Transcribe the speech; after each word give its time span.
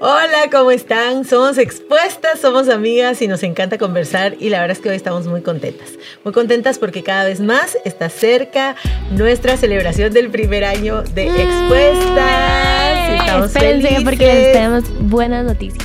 Hola, 0.00 0.48
¿cómo 0.52 0.70
están? 0.70 1.24
Somos 1.24 1.58
expuestas, 1.58 2.38
somos 2.40 2.68
amigas 2.68 3.20
y 3.20 3.26
nos 3.26 3.42
encanta 3.42 3.78
conversar 3.78 4.36
y 4.38 4.48
la 4.48 4.60
verdad 4.60 4.76
es 4.76 4.82
que 4.82 4.90
hoy 4.90 4.94
estamos 4.96 5.26
muy 5.26 5.42
contentas. 5.42 5.88
Muy 6.22 6.32
contentas 6.32 6.78
porque 6.78 7.02
cada 7.02 7.24
vez 7.24 7.40
más 7.40 7.76
está 7.84 8.08
cerca 8.08 8.76
nuestra 9.10 9.56
celebración 9.56 10.12
del 10.12 10.30
primer 10.30 10.64
año 10.64 11.02
de 11.02 11.26
expuestas. 11.26 13.20
Estamos 13.20 13.46
Espérense 13.46 13.88
felices. 13.88 14.04
porque 14.04 14.26
les 14.26 14.52
tenemos 14.52 14.84
buenas 15.00 15.44
noticias. 15.44 15.84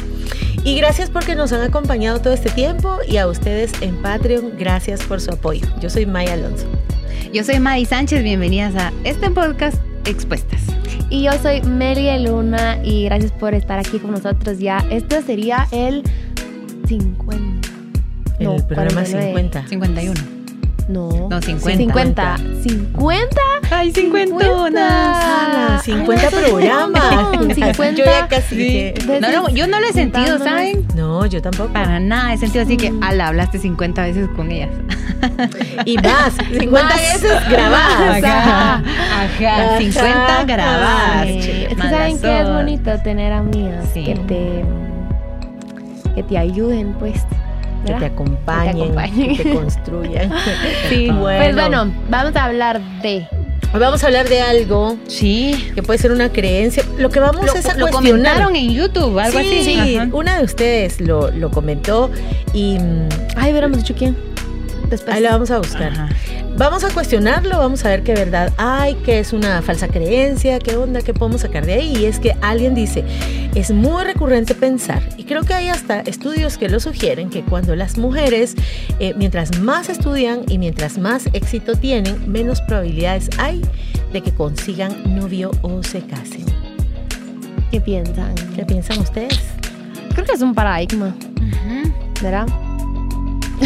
Y 0.64 0.77
gracias 0.77 1.09
porque 1.09 1.34
nos 1.34 1.52
han 1.52 1.61
acompañado 1.61 2.21
todo 2.21 2.34
este 2.34 2.52
tiempo 2.52 3.00
y 3.07 3.18
a 3.18 3.27
ustedes 3.27 3.71
en 3.82 4.00
Patreon, 4.02 4.54
gracias 4.59 5.02
por 5.02 5.21
su 5.21 5.32
apoyo. 5.32 5.66
Yo 5.82 5.89
soy 5.89 6.05
Maya 6.05 6.34
Alonso. 6.34 6.68
Yo 7.34 7.43
soy 7.43 7.59
Madi 7.59 7.86
Sánchez, 7.86 8.21
bienvenidas 8.21 8.75
a 8.75 8.93
este 9.04 9.32
podcast 9.32 9.77
Expuestas. 10.05 10.61
Y 11.09 11.23
yo 11.23 11.31
soy 11.41 11.61
Melia 11.61 12.17
Luna 12.19 12.79
y 12.83 13.05
gracias 13.05 13.31
por 13.31 13.54
estar 13.54 13.79
aquí 13.79 13.99
con 13.99 14.11
nosotros 14.11 14.59
ya. 14.59 14.79
Esto 14.89 15.21
sería 15.21 15.68
el 15.71 16.04
50. 16.87 17.69
El 18.39 18.45
no, 18.45 18.57
programa 18.68 19.05
50. 19.05 19.68
51. 19.68 20.32
No. 20.87 21.10
No, 21.29 21.42
50. 21.42 21.78
50. 21.78 22.37
50. 22.64 23.42
Ay, 23.71 23.92
50. 23.92 24.37
50, 25.82 25.82
50 25.83 26.29
programas. 26.29 27.56
50. 27.56 27.92
Yo 27.92 28.06
ya 28.06 28.28
casi. 28.28 28.93
No, 29.21 29.32
no, 29.32 29.50
yo 29.50 29.68
no 29.68 29.79
lo 29.79 29.87
he 29.87 29.93
sentido, 29.93 30.37
¿saben? 30.39 30.86
No, 30.96 31.25
yo 31.25 31.42
tampoco. 31.42 31.71
Para 31.73 32.00
nada 32.00 32.33
he 32.33 32.38
sentido 32.38 32.64
así 32.66 32.75
que, 32.78 32.92
Mm. 32.92 33.03
ala, 33.03 33.28
hablaste 33.30 33.59
50 33.59 34.02
veces 34.03 34.28
con 34.36 34.52
ellas. 34.52 34.69
Y 35.86 35.97
más, 35.97 36.33
50 36.59 36.84
Más. 36.84 36.95
veces 37.02 37.50
grabadas. 37.50 38.23
Ajá, 38.23 38.84
ajá, 39.23 39.78
50 39.80 40.44
grabadas. 40.44 41.28
Sí. 41.28 41.66
Es 41.70 41.75
que 41.75 41.81
saben 41.81 42.20
que 42.20 42.39
es 42.42 42.47
bonito 42.50 42.92
tener 43.03 43.31
amigas 43.31 43.86
Sí. 43.94 44.03
que 44.03 44.16
te 44.16 44.66
que 46.16 46.23
te 46.23 46.38
ayuden, 46.38 46.94
pues. 47.00 47.22
Que 47.86 47.94
te 47.94 48.06
acompañen, 48.06 48.76
que 48.76 48.81
acompañen. 48.84 49.38
te 49.38 49.53
construyan. 49.56 50.31
Sí. 50.89 51.09
Bueno. 51.09 51.44
Pues 51.44 51.56
bueno, 51.56 51.94
vamos 52.09 52.36
a 52.36 52.45
hablar 52.45 52.81
de 53.02 53.28
vamos 53.73 54.03
a 54.03 54.08
hablar 54.08 54.30
de 54.30 54.39
algo 54.42 54.98
Sí. 55.08 55.72
que 55.73 55.81
puede 55.81 55.98
ser 56.00 56.11
una 56.11 56.30
creencia. 56.30 56.84
Lo 56.98 57.09
que 57.09 57.20
vamos 57.20 57.44
Lo, 57.45 57.54
es 57.54 57.66
a 57.66 57.73
lo 57.76 57.88
cuestionar. 57.88 57.94
comentaron 58.36 58.56
en 58.56 58.72
YouTube, 58.72 59.17
algo 59.20 59.39
sí, 59.39 59.59
así. 59.61 59.64
sí, 59.64 59.95
Ajá. 59.98 60.09
una 60.14 60.38
de 60.38 60.44
ustedes 60.44 61.02
lo, 61.02 61.31
lo 61.31 61.50
comentó 61.52 62.11
y 62.54 62.78
Ay, 63.36 63.52
hubiéramos 63.52 63.78
dicho 63.78 63.95
quién. 63.98 64.16
Después. 64.89 65.16
ahí 65.16 65.23
la 65.23 65.31
vamos 65.31 65.50
a 65.50 65.58
buscar. 65.58 65.92
Ajá. 65.92 66.09
Vamos 66.56 66.84
a 66.84 66.90
cuestionarlo, 66.94 67.58
vamos 67.58 67.84
a 67.84 67.90
ver 67.90 68.04
qué 68.04 68.14
verdad 68.14 68.54
hay, 68.58 68.94
qué 69.04 69.18
es 69.18 69.34
una 69.34 69.64
falsa 69.64 69.88
creencia, 69.88 70.60
qué 70.60 70.78
onda, 70.78 71.02
qué 71.02 71.12
podemos 71.12 71.42
sacar 71.42 71.66
de 71.66 71.73
ahí. 71.73 71.98
Y 71.98 72.06
es 72.06 72.20
que 72.20 72.36
alguien 72.42 72.76
dice, 72.76 73.04
es 73.56 73.72
muy 73.72 74.04
recurrente 74.04 74.54
pensar, 74.54 75.02
y 75.18 75.23
creo 75.23 75.42
que 75.44 75.56
hay 75.56 75.70
hasta 75.70 76.02
estudios 76.02 76.60
que 76.60 76.70
lo 76.70 76.80
sugieren, 76.80 77.32
que 77.32 77.42
cuando 77.42 77.76
las 77.76 77.98
mujeres, 77.98 78.56
eh, 79.00 79.16
mientras 79.18 79.60
más 79.60 79.90
estudian 79.90 80.42
y 80.48 80.60
mientras 80.60 81.00
más 81.00 81.28
éxito 81.34 81.76
tienen, 81.76 82.32
menos 82.32 82.62
probabilidades 82.62 83.30
hay 83.40 83.62
de 84.12 84.22
que 84.22 84.32
consigan 84.32 85.16
novio 85.16 85.50
o 85.64 85.82
se 85.82 86.02
casen. 86.02 86.45
¿Qué 87.72 87.82
piensan? 87.82 88.36
¿Qué 88.56 88.64
piensan 88.64 89.00
ustedes? 89.00 89.40
Creo 90.14 90.23
que 90.23 90.34
es 90.34 90.42
un 90.42 90.54
paradigma, 90.54 91.16
Ujú. 91.36 91.92
¿verdad? 92.22 92.45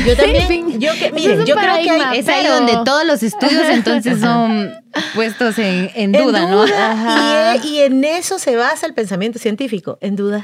Yo 0.06 0.16
también, 0.16 0.80
yo 0.80 0.92
que, 0.94 1.12
miren, 1.12 1.46
yo 1.46 1.56
creo 1.56 1.76
que 1.82 1.90
hay, 1.90 2.20
Es 2.20 2.28
ahí 2.28 2.46
donde 2.46 2.74
todos 2.86 3.06
los 3.06 3.24
estudios 3.24 3.64
entonces 3.72 4.20
son 4.20 4.74
puestos 5.16 5.58
en, 5.60 5.92
en 5.96 6.16
en 6.16 6.24
duda, 6.24 6.48
¿no? 6.50 6.64
Ajá. 6.64 7.58
Y, 7.64 7.68
y 7.68 7.80
en 7.82 8.04
eso 8.04 8.40
se 8.40 8.56
basa 8.56 8.86
el 8.86 8.94
pensamiento 8.94 9.40
científico, 9.40 9.98
en 10.02 10.16
dudar. 10.16 10.44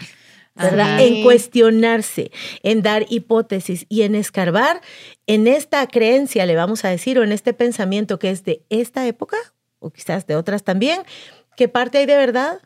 ¿verdad? 0.55 0.99
Sí. 0.99 1.05
En 1.05 1.23
cuestionarse, 1.23 2.31
en 2.61 2.81
dar 2.83 3.05
hipótesis 3.09 3.85
y 3.89 4.03
en 4.03 4.15
escarbar 4.15 4.81
en 5.25 5.47
esta 5.47 5.87
creencia, 5.87 6.45
le 6.45 6.55
vamos 6.55 6.85
a 6.85 6.89
decir, 6.89 7.17
o 7.17 7.23
en 7.23 7.31
este 7.31 7.53
pensamiento 7.53 8.19
que 8.19 8.29
es 8.29 8.43
de 8.43 8.63
esta 8.69 9.07
época, 9.07 9.37
o 9.79 9.91
quizás 9.91 10.27
de 10.27 10.35
otras 10.35 10.63
también, 10.63 11.01
qué 11.57 11.67
parte 11.67 11.97
hay 11.97 12.05
de 12.05 12.17
verdad, 12.17 12.59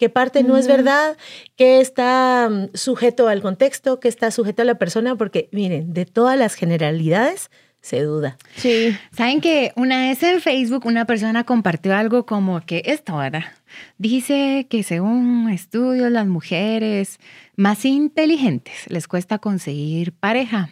qué 0.00 0.08
parte 0.08 0.42
no 0.42 0.56
es 0.56 0.66
verdad, 0.66 1.18
qué 1.56 1.80
está 1.80 2.48
mm, 2.50 2.70
sujeto 2.72 3.28
al 3.28 3.42
contexto, 3.42 4.00
qué 4.00 4.08
está 4.08 4.30
sujeto 4.30 4.62
a 4.62 4.64
la 4.64 4.76
persona, 4.76 5.14
porque 5.14 5.50
miren, 5.52 5.92
de 5.92 6.06
todas 6.06 6.38
las 6.38 6.54
generalidades 6.54 7.50
se 7.82 8.00
duda. 8.00 8.38
Sí. 8.56 8.96
Saben 9.14 9.42
que 9.42 9.72
una 9.76 10.08
vez 10.08 10.22
en 10.22 10.40
Facebook 10.40 10.86
una 10.86 11.04
persona 11.04 11.44
compartió 11.44 11.94
algo 11.94 12.24
como 12.24 12.62
que 12.62 12.82
esto 12.86 13.12
ahora 13.12 13.52
dice 13.98 14.66
que 14.70 14.82
según 14.82 15.50
estudios 15.50 16.10
las 16.10 16.26
mujeres 16.26 17.18
más 17.56 17.84
inteligentes 17.84 18.86
les 18.88 19.06
cuesta 19.06 19.38
conseguir 19.38 20.12
pareja 20.12 20.70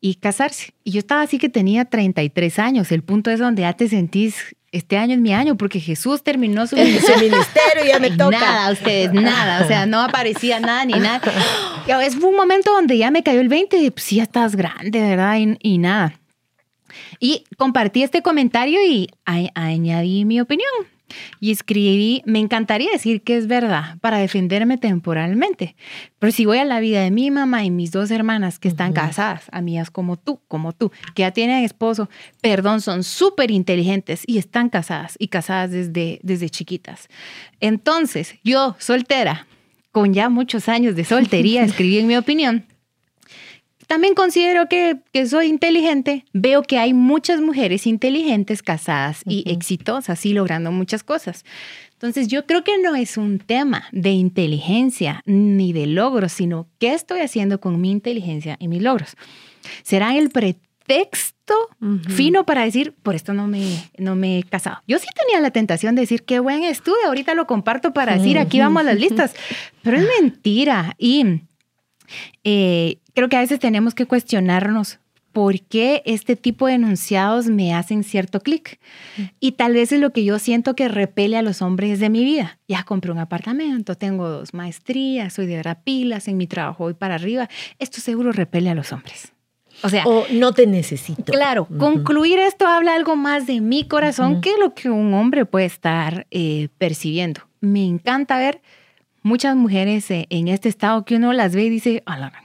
y 0.00 0.14
casarse. 0.14 0.72
Y 0.84 0.92
yo 0.92 1.00
estaba 1.00 1.20
así 1.20 1.38
que 1.38 1.50
tenía 1.50 1.84
33 1.84 2.58
años. 2.58 2.92
El 2.92 3.02
punto 3.02 3.30
es 3.30 3.40
donde 3.40 3.62
ya 3.62 3.74
te 3.74 3.88
sentís, 3.88 4.56
este 4.72 4.96
año 4.98 5.14
es 5.14 5.20
mi 5.20 5.32
año 5.32 5.56
porque 5.56 5.80
Jesús 5.80 6.22
terminó 6.22 6.66
su 6.66 6.76
Su 6.76 6.82
ministerio 6.82 7.84
ya 7.86 7.98
me 7.98 8.08
Y 8.08 8.16
toca. 8.16 8.38
Nada, 8.38 8.72
ustedes, 8.72 9.12
nada. 9.12 9.64
O 9.64 9.68
sea, 9.68 9.86
no 9.86 10.00
aparecía 10.02 10.60
nada 10.60 10.84
ni 10.84 10.94
nada. 10.94 11.20
Y 11.86 11.90
Es 12.04 12.16
un 12.16 12.36
momento 12.36 12.70
donde 12.72 12.98
ya 12.98 13.10
me 13.10 13.22
cayó 13.22 13.40
el 13.40 13.48
20 13.48 13.80
de, 13.80 13.90
pues 13.90 14.04
sí, 14.04 14.16
ya 14.16 14.24
estás 14.24 14.56
grande, 14.56 15.00
¿verdad? 15.00 15.36
Y, 15.38 15.56
y 15.62 15.78
nada. 15.78 16.20
Y 17.18 17.44
compartí 17.56 18.02
este 18.02 18.20
comentario 18.22 18.78
y 18.86 19.08
a- 19.24 19.50
añadí 19.54 20.24
mi 20.24 20.40
opinión. 20.40 20.68
Y 21.40 21.50
escribí, 21.50 22.22
me 22.26 22.38
encantaría 22.38 22.90
decir 22.90 23.22
que 23.22 23.36
es 23.36 23.46
verdad 23.46 23.98
para 24.00 24.18
defenderme 24.18 24.78
temporalmente. 24.78 25.76
Pero 26.18 26.32
si 26.32 26.44
voy 26.44 26.58
a 26.58 26.64
la 26.64 26.80
vida 26.80 27.02
de 27.02 27.10
mi 27.10 27.30
mamá 27.30 27.64
y 27.64 27.70
mis 27.70 27.90
dos 27.90 28.10
hermanas 28.10 28.58
que 28.58 28.68
están 28.68 28.92
casadas, 28.92 29.44
amigas 29.52 29.90
como 29.90 30.16
tú, 30.16 30.40
como 30.48 30.72
tú, 30.72 30.90
que 31.14 31.22
ya 31.22 31.30
tienen 31.30 31.64
esposo, 31.64 32.08
perdón, 32.40 32.80
son 32.80 33.04
súper 33.04 33.50
inteligentes 33.50 34.22
y 34.26 34.38
están 34.38 34.68
casadas 34.68 35.16
y 35.18 35.28
casadas 35.28 35.70
desde, 35.70 36.20
desde 36.22 36.50
chiquitas. 36.50 37.08
Entonces, 37.60 38.34
yo, 38.44 38.76
soltera, 38.78 39.46
con 39.92 40.14
ya 40.14 40.28
muchos 40.28 40.68
años 40.68 40.96
de 40.96 41.04
soltería, 41.04 41.62
escribí 41.64 41.98
en 41.98 42.06
mi 42.06 42.16
opinión. 42.16 42.66
También 43.88 44.14
considero 44.14 44.68
que, 44.68 44.98
que 45.12 45.26
soy 45.26 45.46
inteligente. 45.46 46.26
Veo 46.34 46.62
que 46.62 46.78
hay 46.78 46.92
muchas 46.92 47.40
mujeres 47.40 47.86
inteligentes, 47.86 48.62
casadas 48.62 49.22
y 49.24 49.50
exitosas 49.50 50.24
y 50.26 50.34
logrando 50.34 50.70
muchas 50.70 51.02
cosas. 51.02 51.44
Entonces 51.94 52.28
yo 52.28 52.46
creo 52.46 52.62
que 52.62 52.78
no 52.78 52.94
es 52.94 53.16
un 53.16 53.38
tema 53.38 53.88
de 53.90 54.10
inteligencia 54.10 55.22
ni 55.24 55.72
de 55.72 55.86
logros, 55.86 56.32
sino 56.32 56.68
qué 56.78 56.92
estoy 56.92 57.20
haciendo 57.20 57.60
con 57.60 57.80
mi 57.80 57.90
inteligencia 57.90 58.56
y 58.60 58.68
mis 58.68 58.82
logros. 58.82 59.16
¿Será 59.82 60.16
el 60.16 60.28
pretexto 60.28 61.54
fino 62.08 62.44
para 62.44 62.64
decir, 62.64 62.94
por 63.02 63.14
esto 63.14 63.32
no 63.32 63.48
me, 63.48 63.64
no 63.96 64.16
me 64.16 64.38
he 64.38 64.42
casado? 64.44 64.82
Yo 64.86 64.98
sí 64.98 65.06
tenía 65.18 65.40
la 65.40 65.50
tentación 65.50 65.94
de 65.94 66.02
decir, 66.02 66.24
qué 66.24 66.40
buen 66.40 66.62
estudio, 66.62 67.06
ahorita 67.06 67.34
lo 67.34 67.46
comparto 67.46 67.94
para 67.94 68.16
decir, 68.18 68.38
aquí 68.38 68.60
vamos 68.60 68.82
a 68.82 68.84
las 68.84 69.00
listas. 69.00 69.34
Pero 69.82 69.96
es 69.96 70.06
mentira. 70.20 70.94
Y 70.98 71.40
eh, 72.44 72.98
creo 73.14 73.28
que 73.28 73.36
a 73.36 73.40
veces 73.40 73.58
tenemos 73.60 73.94
que 73.94 74.06
cuestionarnos 74.06 74.98
por 75.32 75.60
qué 75.60 76.02
este 76.04 76.34
tipo 76.36 76.66
de 76.66 76.74
enunciados 76.74 77.46
me 77.46 77.72
hacen 77.74 78.02
cierto 78.02 78.40
clic. 78.40 78.80
Y 79.38 79.52
tal 79.52 79.74
vez 79.74 79.92
es 79.92 80.00
lo 80.00 80.10
que 80.10 80.24
yo 80.24 80.38
siento 80.38 80.74
que 80.74 80.88
repele 80.88 81.36
a 81.36 81.42
los 81.42 81.62
hombres 81.62 82.00
de 82.00 82.08
mi 82.08 82.24
vida. 82.24 82.58
Ya 82.66 82.82
compré 82.82 83.12
un 83.12 83.18
apartamento, 83.18 83.94
tengo 83.94 84.28
dos 84.28 84.52
maestrías, 84.54 85.34
soy 85.34 85.46
de 85.46 85.56
verdad 85.56 85.78
pilas, 85.84 86.26
en 86.28 86.38
mi 86.38 86.46
trabajo 86.46 86.84
voy 86.84 86.94
para 86.94 87.14
arriba. 87.16 87.48
Esto 87.78 88.00
seguro 88.00 88.32
repele 88.32 88.70
a 88.70 88.74
los 88.74 88.92
hombres. 88.92 89.32
O 89.82 89.88
sea, 89.90 90.04
O 90.06 90.24
no 90.32 90.52
te 90.52 90.66
necesito. 90.66 91.32
Claro, 91.32 91.68
Ujú. 91.70 91.78
concluir 91.78 92.40
esto 92.40 92.66
habla 92.66 92.96
algo 92.96 93.14
más 93.14 93.46
de 93.46 93.60
mi 93.60 93.86
corazón 93.86 94.32
Ujú. 94.32 94.40
que 94.40 94.58
lo 94.58 94.74
que 94.74 94.90
un 94.90 95.14
hombre 95.14 95.44
puede 95.44 95.66
estar 95.66 96.26
eh, 96.32 96.68
percibiendo. 96.78 97.42
Me 97.60 97.84
encanta 97.84 98.38
ver 98.38 98.60
muchas 99.22 99.56
mujeres 99.56 100.10
eh, 100.10 100.26
en 100.30 100.48
este 100.48 100.68
estado 100.68 101.04
que 101.04 101.16
uno 101.16 101.32
las 101.32 101.54
ve 101.54 101.64
y 101.64 101.70
dice, 101.70 102.02
"A 102.06 102.18
la 102.18 102.30
gran, 102.30 102.44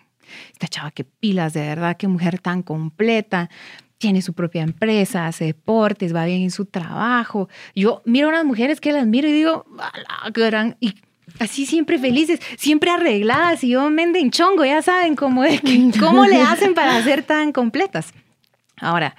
esta 0.51 0.67
chava 0.67 0.91
qué 0.91 1.03
pilas, 1.03 1.53
de 1.53 1.61
verdad, 1.61 1.97
qué 1.97 2.07
mujer 2.07 2.39
tan 2.39 2.63
completa, 2.63 3.49
tiene 3.97 4.21
su 4.21 4.33
propia 4.33 4.63
empresa, 4.63 5.27
hace 5.27 5.45
deportes, 5.45 6.13
va 6.13 6.25
bien 6.25 6.41
en 6.41 6.51
su 6.51 6.65
trabajo. 6.65 7.47
Yo 7.75 8.01
miro 8.05 8.27
a 8.27 8.31
unas 8.31 8.45
mujeres 8.45 8.81
que 8.81 8.91
las 8.91 9.05
miro 9.07 9.27
y 9.29 9.31
digo, 9.31 9.65
"A 9.79 9.91
la 9.97 10.29
gran, 10.31 10.75
y 10.81 10.95
así 11.39 11.65
siempre 11.65 11.97
felices, 11.97 12.39
siempre 12.57 12.89
arregladas 12.91 13.63
y 13.63 13.69
yo 13.69 13.89
mende 13.89 14.19
en 14.19 14.31
chongo, 14.31 14.65
ya 14.65 14.81
saben 14.81 15.15
cómo, 15.15 15.43
que- 15.43 15.53
cómo 15.99 16.25
le 16.25 16.41
hacen 16.41 16.73
para 16.73 17.01
ser 17.03 17.23
tan 17.23 17.51
completas. 17.53 18.13
Ahora, 18.77 19.15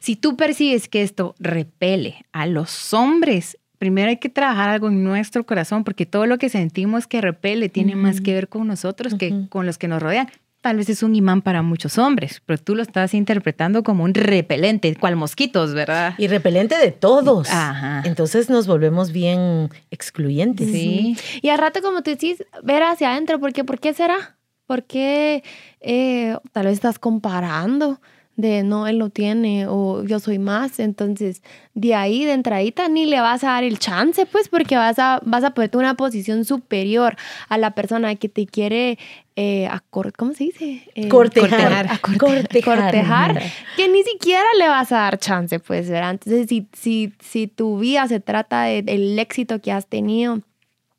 si 0.00 0.16
tú 0.16 0.36
percibes 0.36 0.88
que 0.88 1.02
esto 1.02 1.34
repele 1.38 2.24
a 2.32 2.46
los 2.46 2.92
hombres, 2.94 3.57
primero 3.78 4.08
hay 4.08 4.18
que 4.18 4.28
trabajar 4.28 4.68
algo 4.68 4.88
en 4.88 5.04
nuestro 5.04 5.44
corazón, 5.44 5.84
porque 5.84 6.06
todo 6.06 6.26
lo 6.26 6.38
que 6.38 6.48
sentimos 6.48 7.06
que 7.06 7.20
repele 7.20 7.68
tiene 7.68 7.96
más 7.96 8.20
que 8.20 8.34
ver 8.34 8.48
con 8.48 8.66
nosotros 8.66 9.14
que 9.14 9.46
con 9.48 9.66
los 9.66 9.78
que 9.78 9.88
nos 9.88 10.02
rodean. 10.02 10.28
tal 10.60 10.76
vez 10.76 10.88
es 10.88 11.04
un 11.04 11.14
imán 11.14 11.40
para 11.40 11.62
muchos 11.62 11.98
hombres, 11.98 12.42
pero 12.44 12.58
tú 12.58 12.74
lo 12.74 12.82
estás 12.82 13.14
interpretando 13.14 13.84
como 13.84 14.02
un 14.02 14.12
repelente, 14.12 14.94
cual 14.96 15.14
mosquitos, 15.14 15.72
¿verdad? 15.72 16.14
Y 16.18 16.26
repelente 16.26 16.76
de 16.76 16.90
todos. 16.90 17.48
Ajá. 17.48 18.02
Entonces 18.04 18.50
nos 18.50 18.66
volvemos 18.66 19.12
bien 19.12 19.70
excluyentes. 19.90 20.70
Sí. 20.70 21.16
Y 21.40 21.48
al 21.50 21.58
rato, 21.58 21.80
como 21.80 22.02
tú 22.02 22.10
decís, 22.10 22.44
ver 22.62 22.82
hacia 22.82 23.12
adentro, 23.12 23.38
porque 23.38 23.62
¿por 23.62 23.78
qué 23.78 23.94
será? 23.94 24.36
¿Por 24.66 24.84
qué 24.84 25.42
eh, 25.80 26.36
tal 26.52 26.66
vez 26.66 26.74
estás 26.74 26.98
comparando? 26.98 28.00
De 28.38 28.62
no, 28.62 28.86
él 28.86 28.98
lo 28.98 29.10
tiene 29.10 29.66
o 29.66 30.04
yo 30.04 30.20
soy 30.20 30.38
más. 30.38 30.78
Entonces, 30.78 31.42
de 31.74 31.96
ahí, 31.96 32.24
de 32.24 32.32
entradita, 32.32 32.88
ni 32.88 33.04
le 33.04 33.20
vas 33.20 33.42
a 33.42 33.48
dar 33.48 33.64
el 33.64 33.80
chance, 33.80 34.26
pues, 34.26 34.48
porque 34.48 34.76
vas 34.76 34.98
a, 35.00 35.20
vas 35.24 35.42
a 35.42 35.50
ponerte 35.50 35.76
una 35.76 35.94
posición 35.94 36.44
superior 36.44 37.16
a 37.48 37.58
la 37.58 37.72
persona 37.72 38.14
que 38.14 38.28
te 38.28 38.46
quiere 38.46 38.96
eh, 39.34 39.68
¿cómo 40.16 40.34
se 40.34 40.44
dice? 40.44 40.82
Eh, 40.94 41.08
cortejar. 41.08 41.88
A 41.90 41.98
cortejar, 41.98 42.62
cortejar, 42.64 43.42
que 43.76 43.88
ni 43.88 44.04
siquiera 44.04 44.46
le 44.56 44.68
vas 44.68 44.92
a 44.92 44.98
dar 44.98 45.18
chance, 45.18 45.58
pues, 45.58 45.90
¿verdad? 45.90 46.12
Entonces, 46.12 46.46
si, 46.48 46.68
si, 46.72 47.12
si 47.20 47.48
tu 47.48 47.78
vida 47.78 48.06
se 48.06 48.20
trata 48.20 48.62
del 48.62 49.18
éxito 49.18 49.60
que 49.60 49.72
has 49.72 49.86
tenido, 49.86 50.42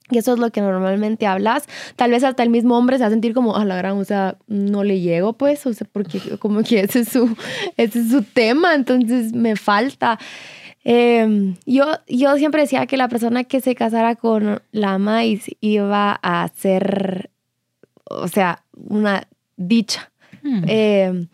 y 0.09 0.17
eso 0.17 0.33
es 0.33 0.39
lo 0.39 0.51
que 0.51 0.61
normalmente 0.61 1.27
hablas. 1.27 1.67
Tal 1.95 2.11
vez 2.11 2.23
hasta 2.23 2.44
el 2.44 2.50
mismo 2.50 2.77
hombre 2.77 2.97
se 2.97 3.03
va 3.03 3.07
a 3.07 3.11
sentir 3.11 3.33
como, 3.33 3.56
a 3.56 3.65
la 3.65 3.75
gran, 3.75 3.97
o 3.97 4.06
sea, 4.06 4.38
no 4.47 4.83
le 4.83 5.00
llego, 5.00 5.33
pues, 5.33 5.65
o 5.65 5.73
sea, 5.73 5.88
porque 5.91 6.19
como 6.39 6.63
que 6.63 6.81
ese 6.81 7.01
es 7.01 7.09
su, 7.09 7.35
ese 7.77 8.00
es 8.00 8.09
su 8.09 8.23
tema, 8.23 8.75
entonces 8.75 9.33
me 9.33 9.56
falta. 9.56 10.19
Em, 10.83 11.56
yo, 11.65 11.85
yo 12.07 12.35
siempre 12.38 12.61
decía 12.61 12.85
que 12.88 12.97
la 12.97 13.09
persona 13.09 13.44
que 13.44 13.61
se 13.61 13.75
casara 13.75 14.15
con 14.15 14.61
la 14.71 14.97
maíz 14.97 15.45
iba 15.59 16.19
a 16.21 16.47
ser, 16.56 17.29
o 18.06 18.27
sea, 18.27 18.63
una 18.73 19.27
dicha. 19.57 20.11
Hmm. 20.41 20.63
Em, 20.67 21.27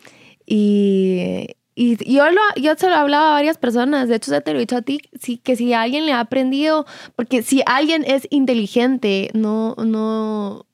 y, 0.46 1.56
y 1.76 1.98
yo, 2.14 2.32
lo, 2.32 2.42
yo 2.56 2.76
se 2.76 2.88
lo 2.88 2.96
hablaba 2.96 3.32
a 3.32 3.34
varias 3.34 3.58
personas, 3.58 4.08
de 4.08 4.16
hecho 4.16 4.32
ya 4.32 4.40
te 4.40 4.54
lo 4.54 4.60
he 4.60 4.62
dicho 4.62 4.78
a 4.78 4.82
ti, 4.82 5.02
sí, 5.20 5.38
que 5.38 5.58
si 5.58 5.74
alguien 5.74 6.06
le 6.06 6.14
ha 6.14 6.22
aprendido, 6.22 6.86
porque 7.18 7.44
si 7.44 7.64
alguien 7.66 8.06
es 8.08 8.28
inteligente, 8.32 9.30
no, 9.34 9.76
no, 9.76 10.66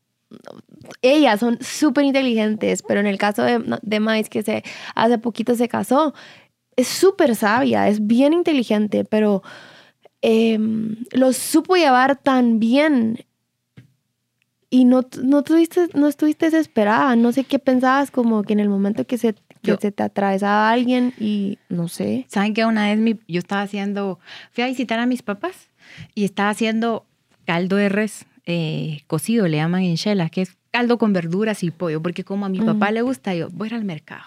ellas 1.02 1.40
son 1.40 1.58
súper 1.60 2.06
inteligentes, 2.06 2.84
pero 2.84 3.00
en 3.00 3.08
el 3.08 3.18
caso 3.18 3.42
de, 3.42 3.80
de 3.82 4.00
Mais, 4.00 4.30
que 4.30 4.44
se, 4.44 4.64
hace 4.94 5.18
poquito 5.18 5.56
se 5.56 5.68
casó, 5.68 6.14
es 6.76 6.88
súper 6.88 7.36
sabia, 7.36 7.88
es 7.88 8.06
bien 8.06 8.34
inteligente, 8.34 9.04
pero 9.04 9.42
em, 10.22 10.98
lo 11.14 11.34
supo 11.34 11.76
llevar 11.76 12.18
tan 12.18 12.60
bien 12.60 13.26
y 14.70 14.86
no, 14.86 15.02
no, 15.24 15.44
tuviste, 15.44 15.90
no 15.96 16.08
estuviste 16.08 16.46
desesperada, 16.46 17.16
no 17.16 17.32
sé 17.32 17.44
qué 17.44 17.60
pensabas 17.60 18.12
como 18.12 18.44
que 18.44 18.54
en 18.54 18.60
el 18.60 18.70
momento 18.70 19.06
que 19.06 19.18
se 19.18 19.36
que 19.62 19.76
se 19.78 19.92
te 19.92 20.04
atravesaba 20.04 20.70
a 20.70 20.72
alguien 20.72 21.14
y 21.20 21.60
no 21.70 21.88
sé. 21.88 22.26
¿Saben 22.28 22.54
que 22.54 22.66
una 22.66 22.90
vez 22.90 22.98
mi, 22.98 23.20
yo 23.28 23.40
estaba 23.40 23.62
haciendo, 23.62 24.20
fui 24.52 24.64
a 24.64 24.68
visitar 24.68 25.00
a 25.00 25.06
mis 25.06 25.22
papás 25.22 25.70
y 26.16 26.26
estaba 26.26 26.50
haciendo 26.50 27.06
caldo 27.46 27.76
de 27.76 27.90
res 27.90 28.26
eh, 28.46 29.02
cocido, 29.08 29.48
le 29.48 29.58
llaman 29.58 29.84
en 29.84 29.96
Shela, 29.96 30.30
que 30.30 30.42
es 30.42 30.58
caldo 30.72 30.98
con 30.98 31.14
verduras 31.14 31.64
y 31.64 31.72
pollo, 31.72 32.02
porque 32.02 32.24
como 32.24 32.46
a 32.46 32.50
mi 32.50 32.60
papá 32.60 32.92
le 32.92 33.02
gusta, 33.02 33.36
yo 33.36 33.50
voy 33.50 33.68
a 33.68 33.70
ir 33.70 33.76
al 33.76 33.86
mercado. 33.86 34.24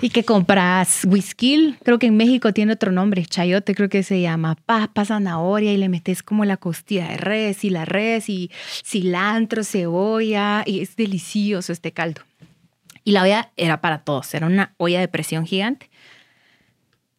Y 0.00 0.10
que 0.10 0.24
compras 0.24 1.06
whisky, 1.08 1.76
creo 1.84 1.98
que 1.98 2.08
en 2.08 2.16
México 2.16 2.52
tiene 2.52 2.72
otro 2.72 2.90
nombre, 2.90 3.24
chayote 3.24 3.74
creo 3.74 3.88
que 3.88 4.02
se 4.02 4.20
llama, 4.20 4.56
papa, 4.66 5.04
zanahoria 5.04 5.72
y 5.72 5.76
le 5.76 5.88
metes 5.88 6.22
como 6.22 6.44
la 6.44 6.56
costilla 6.56 7.08
de 7.08 7.16
res 7.16 7.64
y 7.64 7.70
la 7.70 7.84
res 7.84 8.28
y 8.28 8.50
cilantro, 8.84 9.62
cebolla 9.62 10.64
y 10.66 10.80
es 10.80 10.96
delicioso 10.96 11.72
este 11.72 11.92
caldo. 11.92 12.22
Y 13.04 13.12
la 13.12 13.22
olla 13.22 13.52
era 13.56 13.80
para 13.80 13.98
todos, 13.98 14.32
era 14.34 14.46
una 14.46 14.74
olla 14.78 15.00
de 15.00 15.08
presión 15.08 15.46
gigante. 15.46 15.90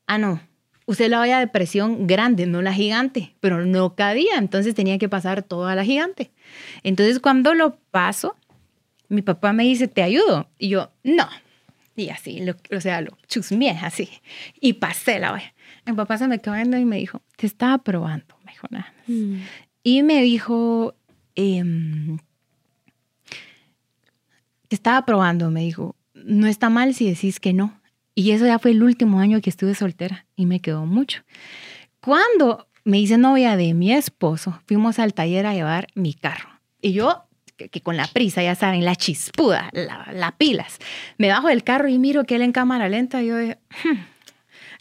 Ah, 0.08 0.18
no, 0.18 0.42
usé 0.86 1.10
la 1.10 1.22
olla 1.22 1.40
de 1.40 1.48
presión 1.48 2.08
grande, 2.08 2.46
no 2.48 2.62
la 2.62 2.74
gigante, 2.74 3.36
pero 3.40 3.66
no 3.66 3.96
cabía, 3.96 4.38
entonces 4.38 4.76
tenía 4.76 4.98
que 4.98 5.10
pasar 5.10 5.44
toda 5.44 5.76
la 5.76 5.84
gigante. 5.84 6.32
Entonces 6.84 7.20
cuando 7.20 7.54
lo 7.54 7.78
paso, 7.92 8.36
mi 9.10 9.22
papá 9.22 9.54
me 9.54 9.64
dice, 9.64 9.88
¿te 9.88 10.04
ayudo? 10.04 10.50
Y 10.58 10.70
yo, 10.70 10.92
no. 11.04 11.28
Y 11.96 12.10
así, 12.10 12.42
o 12.76 12.82
sea, 12.82 13.02
lo 13.02 13.18
chusmeé 13.28 13.78
así. 13.82 14.10
Y 14.60 14.74
pasé 14.74 15.20
la 15.20 15.34
olla. 15.34 15.54
Mi 15.86 15.94
papá 15.94 16.18
se 16.18 16.28
me 16.28 16.40
quedó 16.40 16.56
viendo 16.56 16.78
y 16.78 16.86
me 16.86 16.98
dijo, 16.98 17.22
te 17.38 17.48
estaba 17.48 17.78
probando, 17.78 18.36
me 18.44 18.52
dijo 18.52 18.68
nada 18.70 18.94
mm. 19.08 19.42
Y 19.84 20.02
me 20.02 20.22
dijo, 20.24 20.96
eh, 21.36 21.64
estaba 24.70 25.06
probando, 25.06 25.52
me 25.52 25.62
dijo, 25.62 25.96
no 26.14 26.48
está 26.48 26.70
mal 26.70 26.94
si 26.94 27.10
decís 27.10 27.40
que 27.40 27.54
no. 27.54 27.80
Y 28.16 28.32
eso 28.32 28.46
ya 28.46 28.60
fue 28.60 28.72
el 28.72 28.82
último 28.82 29.20
año 29.20 29.42
que 29.42 29.50
estuve 29.50 29.76
soltera 29.76 30.26
y 30.36 30.46
me 30.46 30.62
quedó 30.62 30.86
mucho. 30.86 31.24
Cuando 32.00 32.68
me 32.86 33.00
hice 33.00 33.18
novia 33.18 33.58
de 33.58 33.74
mi 33.74 33.92
esposo, 33.92 34.60
fuimos 34.66 35.00
al 35.00 35.14
taller 35.14 35.46
a 35.46 35.54
llevar 35.54 35.88
mi 35.96 36.14
carro. 36.14 36.50
Y 36.82 36.94
yo, 36.94 37.26
que, 37.58 37.82
con 37.82 37.98
la 37.98 38.08
prisa, 38.08 38.42
ya 38.44 38.56
saben, 38.56 38.86
la 38.86 38.96
chispuda, 38.96 39.70
la, 39.74 40.36
pilas, 40.38 40.78
me 41.18 41.30
bajo 41.30 41.48
del 41.48 41.64
carro 41.64 41.90
y 41.90 41.98
miro 41.98 42.24
que 42.26 42.36
él 42.36 42.44
en 42.44 42.52
cámara 42.52 42.88
lenta, 42.88 43.22
y 43.22 43.28
yo 43.28 43.38
hmm", 43.38 44.00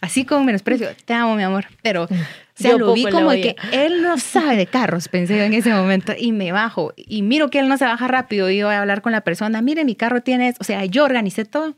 así 0.01 0.25
con 0.25 0.45
menosprecio, 0.45 0.89
te 1.05 1.15
amo, 1.15 1.35
mi 1.35 1.43
amor, 1.43 1.67
pero 1.83 2.07
se 2.55 2.79
lo 2.79 2.93
vi 2.93 3.05
como 3.07 3.31
que 3.31 3.57
él 3.73 4.03
no 4.03 4.19
sabe 4.19 4.57
de 4.57 4.67
carros, 4.67 5.09
pensé 5.09 5.37
yo 5.37 5.43
en 5.43 5.55
ese 5.55 5.73
momento, 5.73 6.13
y 6.17 6.33
me 6.33 6.53
bajo 6.53 6.93
y 6.97 7.23
miro 7.23 7.51
que 7.51 7.59
él 7.59 7.69
no 7.69 7.77
se 7.77 7.85
baja 7.85 8.07
rápido 8.07 8.49
y 8.51 8.59
yo 8.59 8.67
voy 8.67 8.77
a 8.77 8.81
hablar 8.81 9.03
con 9.03 9.13
la 9.13 9.23
persona, 9.23 9.61
mire, 9.61 9.85
mi 9.85 9.97
carro 9.97 10.23
tiene 10.23 10.55
o 10.59 10.65
sea, 10.65 10.85
yo 10.85 11.05
organicé 11.05 11.45
todo. 11.45 11.75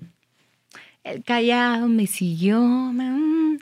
El 1.02 1.22
callado 1.22 1.86
me 1.86 2.08
siguió, 2.08 2.60
mm, 2.60 3.58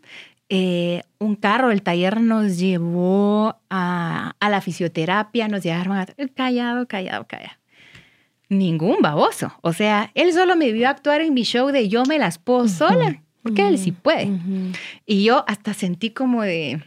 eh, 0.49 1.03
un 1.19 1.37
carro, 1.37 1.71
el 1.71 1.83
taller 1.83 2.21
nos 2.21 2.59
llevó 2.59 3.57
a, 3.69 4.35
a 4.41 4.49
la 4.49 4.61
fisioterapia, 4.61 5.49
nos 5.49 5.63
llevaron 5.63 5.97
a... 5.97 6.07
Callado, 6.35 6.87
callado, 6.87 7.27
callado. 7.27 7.59
Ningún 8.49 8.97
baboso. 9.01 9.53
O 9.63 9.73
sea, 9.73 10.11
él 10.15 10.33
solo 10.33 10.57
me 10.57 10.73
vio 10.73 10.89
actuar 10.89 11.21
en 11.23 11.35
mi 11.35 11.43
show 11.43 11.69
de 11.69 11.89
yo 11.89 12.05
me 12.05 12.19
las 12.19 12.39
puedo 12.39 12.69
sola, 12.69 13.23
porque 13.43 13.67
él 13.67 13.79
sí 13.79 13.93
puede. 13.93 14.31
Y 15.07 15.25
yo 15.25 15.45
hasta 15.47 15.75
sentí 15.75 16.11
como 16.11 16.43
de 16.43 16.83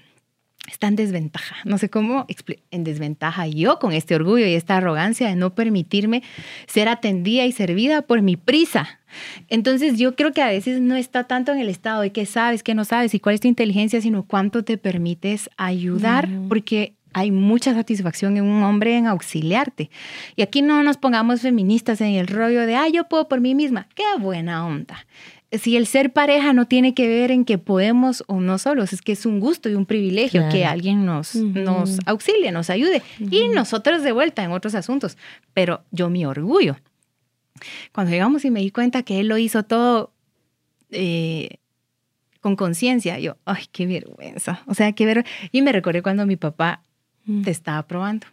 está 0.68 0.88
en 0.88 0.96
desventaja. 0.96 1.56
No 1.66 1.78
sé 1.78 1.90
cómo 1.90 2.25
en 2.72 2.84
desventaja 2.84 3.48
yo 3.48 3.80
con 3.80 3.94
este 3.94 4.16
orgullo 4.16 4.46
y 4.46 4.54
esta 4.54 4.78
arrogancia 4.78 5.28
de 5.28 5.36
no 5.36 5.56
permitirme 5.56 6.24
ser 6.68 6.90
atendida 6.90 7.46
y 7.46 7.52
servida 7.52 8.02
por 8.02 8.22
mi 8.22 8.36
prisa. 8.36 9.00
Entonces 9.48 9.98
yo 9.98 10.16
creo 10.16 10.34
que 10.34 10.42
a 10.42 10.48
veces 10.48 10.81
no 10.81 10.96
está 10.96 11.24
tanto 11.24 11.52
en 11.54 11.60
el 11.60 11.69
estado 11.69 12.02
de 12.02 12.12
qué 12.12 12.25
sabes, 12.25 12.64
qué 12.64 12.75
no 12.75 12.86
sabes 12.86 13.14
y 13.14 13.19
cuál 13.19 13.36
es 13.36 13.42
tu 13.42 13.48
inteligencia, 13.48 14.02
sino 14.02 14.24
cuánto 14.24 14.64
te 14.64 14.78
permites 14.78 15.50
ayudar, 15.58 16.30
porque 16.50 16.94
hay 17.14 17.31
mucha 17.31 17.74
satisfacción 17.74 18.38
en 18.38 18.44
un 18.44 18.64
hombre 18.64 18.98
en 18.98 19.08
auxiliarte. 19.08 19.90
Y 20.36 20.42
aquí 20.42 20.62
no 20.62 20.83
nos 20.83 20.97
pongamos 20.97 21.42
feministas 21.42 22.02
en 22.02 22.14
el 22.14 22.28
rollo 22.28 22.66
de, 22.68 22.76
ah, 22.76 22.90
yo 22.90 23.06
puedo 23.06 23.28
por 23.28 23.40
mí 23.40 23.56
misma. 23.56 23.88
Qué 23.95 24.04
buena 24.19 24.68
onda 24.68 25.06
si 25.51 25.77
el 25.77 25.87
ser 25.87 26.11
pareja 26.11 26.51
no 26.54 26.68
tiene 26.68 26.94
que 26.94 27.07
ver 27.07 27.31
en 27.31 27.45
que 27.45 27.57
podemos 27.57 28.23
o 28.27 28.42
no 28.42 28.57
solos, 28.57 28.92
es 28.92 29.01
que 29.01 29.13
es 29.13 29.25
un 29.25 29.39
gusto 29.39 29.69
y 29.69 29.75
un 29.75 29.85
privilegio 29.85 30.49
que 30.49 30.66
alguien 30.66 31.06
nos, 31.06 31.35
nos 31.35 31.99
auxilie, 32.06 32.51
nos 32.51 32.69
ayude 32.69 33.01
y 33.19 33.47
nosotros 33.47 34.04
de 34.04 34.11
vuelta 34.11 34.44
en 34.44 34.51
otros 34.51 34.75
asuntos. 34.75 35.18
Pero 35.54 35.83
yo 35.92 36.09
mi 36.09 36.25
orgullo. 36.25 36.75
Cuando 37.94 38.11
llegamos 38.11 38.44
y 38.45 38.51
me 38.51 38.59
di 38.59 38.71
cuenta 38.71 39.04
que 39.04 39.19
él 39.19 39.27
lo 39.27 39.37
hizo 39.37 39.63
todo 39.63 40.11
eh, 40.92 41.57
con 42.42 42.56
conciencia, 42.56 43.18
yo, 43.19 43.37
ay, 43.45 43.66
qué 43.71 43.87
vergüenza. 43.87 44.61
O 44.68 44.73
sea, 44.73 44.92
qué 44.92 45.06
ver 45.06 45.25
Y 45.51 45.61
me 45.61 45.71
recordé 45.71 46.01
cuando 46.01 46.25
mi 46.25 46.35
papá 46.35 46.83
te 47.44 47.51
estaba 47.51 47.87
probando. 47.87 48.27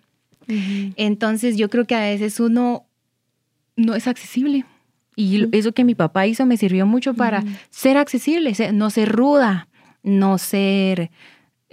Entonces 0.97 1.57
yo 1.57 1.71
creo 1.71 1.87
que 1.87 1.95
a 1.95 2.01
veces 2.01 2.39
uno 2.39 2.87
no 3.77 3.95
es 3.95 4.07
accesible 4.07 4.67
y 5.17 5.49
eso 5.57 5.73
que 5.73 5.85
mi 5.85 5.95
papá 5.95 6.27
hizo 6.27 6.47
me 6.47 6.57
sirvió 6.57 6.87
mucho 6.87 7.15
para 7.15 7.43
ser 7.71 7.97
accesible, 7.97 8.53
no 8.73 8.91
ser 8.91 9.13
ruda, 9.13 9.69
no 10.03 10.39
ser 10.39 11.11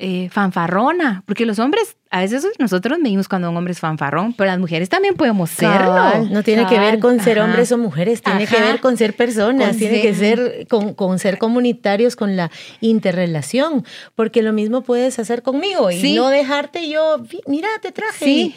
eh, 0.04 0.30
fanfarrona, 0.32 1.22
porque 1.28 1.46
los 1.46 1.60
hombres, 1.60 1.96
a 2.10 2.22
veces 2.22 2.48
nosotros 2.58 2.98
medimos 2.98 3.28
cuando 3.28 3.52
un 3.52 3.58
hombre 3.58 3.74
es 3.74 3.80
fanfarrón, 3.80 4.34
pero 4.34 4.50
las 4.50 4.58
mujeres 4.58 4.90
también 4.90 5.14
podemos 5.14 5.52
serlo. 5.52 6.26
no 6.32 6.42
tiene 6.42 6.66
que 6.66 6.80
ver 6.80 6.98
con 6.98 7.20
ser 7.20 7.40
hombres 7.40 7.72
o 7.72 7.78
mujeres, 7.78 8.24
tiene 8.24 8.48
que 8.48 8.60
ver 8.60 8.80
con 8.80 8.98
ser 8.98 9.16
personas, 9.16 9.78
tiene 9.78 10.02
que 10.02 10.16
ser 10.16 10.66
con, 10.68 10.96
con, 10.96 11.20
ser 11.20 11.38
comunitarios, 11.38 12.16
con 12.16 12.36
la 12.36 12.50
interrelación, 12.80 13.86
porque 14.16 14.42
lo 14.42 14.54
mismo 14.54 14.82
puedes 14.82 15.20
hacer 15.20 15.44
conmigo 15.44 15.92
y 15.92 16.14
no 16.14 16.30
dejarte 16.30 16.90
yo, 16.90 17.18
mira, 17.46 17.70
te 17.80 17.92
traje. 17.92 18.26
Sí. 18.26 18.56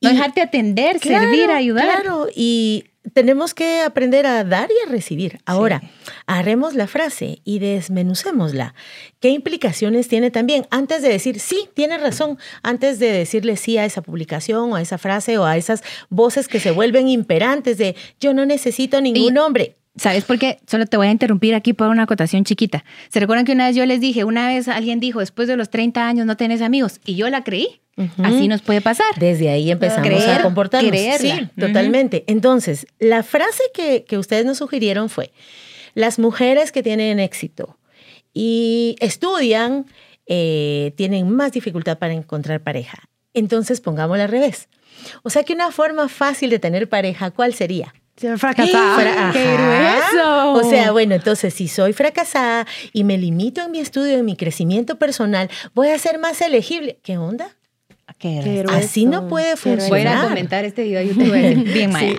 no 0.00 0.10
dejarte 0.10 0.40
atender, 0.40 1.00
servir, 1.00 1.50
ayudar. 1.50 2.02
Claro, 2.02 2.28
y 2.32 2.84
tenemos 3.12 3.54
que 3.54 3.80
aprender 3.80 4.26
a 4.26 4.44
dar 4.44 4.68
y 4.70 4.86
a 4.86 4.90
recibir. 4.90 5.38
Ahora, 5.46 5.82
haremos 6.26 6.74
la 6.74 6.86
frase 6.86 7.40
y 7.44 7.58
desmenucémosla. 7.58 8.74
¿Qué 9.20 9.30
implicaciones 9.30 10.08
tiene 10.08 10.30
también? 10.30 10.66
Antes 10.70 11.02
de 11.02 11.08
decir, 11.08 11.40
sí, 11.40 11.68
tiene 11.74 11.98
razón, 11.98 12.38
antes 12.62 12.98
de 12.98 13.12
decirle 13.12 13.56
sí 13.56 13.78
a 13.78 13.84
esa 13.84 14.02
publicación 14.02 14.72
o 14.72 14.76
a 14.76 14.82
esa 14.82 14.98
frase 14.98 15.38
o 15.38 15.44
a 15.44 15.56
esas 15.56 15.82
voces 16.08 16.48
que 16.48 16.60
se 16.60 16.70
vuelven 16.70 17.08
imperantes 17.08 17.78
de 17.78 17.96
yo 18.20 18.34
no 18.34 18.46
necesito 18.46 19.00
ningún 19.00 19.38
hombre. 19.38 19.76
¿Sabes 19.96 20.24
por 20.24 20.38
qué? 20.38 20.58
Solo 20.66 20.84
te 20.84 20.98
voy 20.98 21.06
a 21.06 21.10
interrumpir 21.10 21.54
aquí 21.54 21.72
por 21.72 21.88
una 21.88 22.02
acotación 22.02 22.44
chiquita. 22.44 22.84
¿Se 23.08 23.18
recuerdan 23.18 23.46
que 23.46 23.52
una 23.52 23.68
vez 23.68 23.76
yo 23.76 23.86
les 23.86 24.00
dije, 24.00 24.24
una 24.24 24.48
vez 24.48 24.68
alguien 24.68 25.00
dijo, 25.00 25.20
después 25.20 25.48
de 25.48 25.56
los 25.56 25.70
30 25.70 26.06
años 26.06 26.26
no 26.26 26.36
tenés 26.36 26.60
amigos? 26.60 27.00
Y 27.06 27.14
yo 27.16 27.30
la 27.30 27.44
creí. 27.44 27.80
Así 28.22 28.48
nos 28.48 28.62
puede 28.62 28.80
pasar. 28.80 29.06
Desde 29.18 29.48
ahí 29.48 29.70
empezamos 29.70 30.26
a 30.26 30.42
comportarnos. 30.42 30.94
Sí, 31.18 31.48
totalmente. 31.58 32.24
Entonces, 32.26 32.86
la 32.98 33.22
frase 33.22 33.62
que, 33.72 34.04
que 34.04 34.18
ustedes 34.18 34.44
nos 34.44 34.58
sugirieron 34.58 35.08
fue, 35.08 35.32
las 35.94 36.18
mujeres 36.18 36.72
que 36.72 36.82
tienen 36.82 37.18
éxito 37.20 37.78
y 38.34 38.96
estudian 39.00 39.86
eh, 40.26 40.92
tienen 40.96 41.30
más 41.30 41.52
dificultad 41.52 41.98
para 41.98 42.12
encontrar 42.12 42.60
pareja. 42.60 43.08
Entonces, 43.32 43.80
pongámosla 43.80 44.24
al 44.24 44.30
revés. 44.30 44.68
O 45.22 45.30
sea 45.30 45.42
que 45.44 45.54
una 45.54 45.70
forma 45.70 46.08
fácil 46.08 46.50
de 46.50 46.58
tener 46.58 46.88
pareja, 46.88 47.30
¿cuál 47.30 47.54
sería? 47.54 47.94
Ser 48.16 48.38
fracasada. 48.38 49.30
¡Qué 49.32 49.52
grueso! 49.52 50.52
O 50.54 50.68
sea, 50.68 50.90
bueno, 50.90 51.14
entonces 51.14 51.52
si 51.52 51.68
soy 51.68 51.92
fracasada 51.92 52.66
y 52.92 53.04
me 53.04 53.18
limito 53.18 53.62
en 53.62 53.70
mi 53.70 53.78
estudio, 53.78 54.18
en 54.18 54.24
mi 54.24 54.36
crecimiento 54.36 54.98
personal, 54.98 55.50
voy 55.74 55.88
a 55.88 55.98
ser 55.98 56.18
más 56.18 56.40
elegible. 56.40 56.98
¿Qué 57.02 57.18
onda? 57.18 57.56
Así 58.70 59.04
no 59.04 59.28
puede 59.28 59.56
funcionar. 59.56 59.90
Voy 59.90 60.24
a 60.24 60.28
comentar 60.28 60.64
este 60.64 60.84
video 60.84 61.00
de 61.00 61.08
YouTube 61.08 61.72
bien 61.72 61.92
mal. 61.92 62.18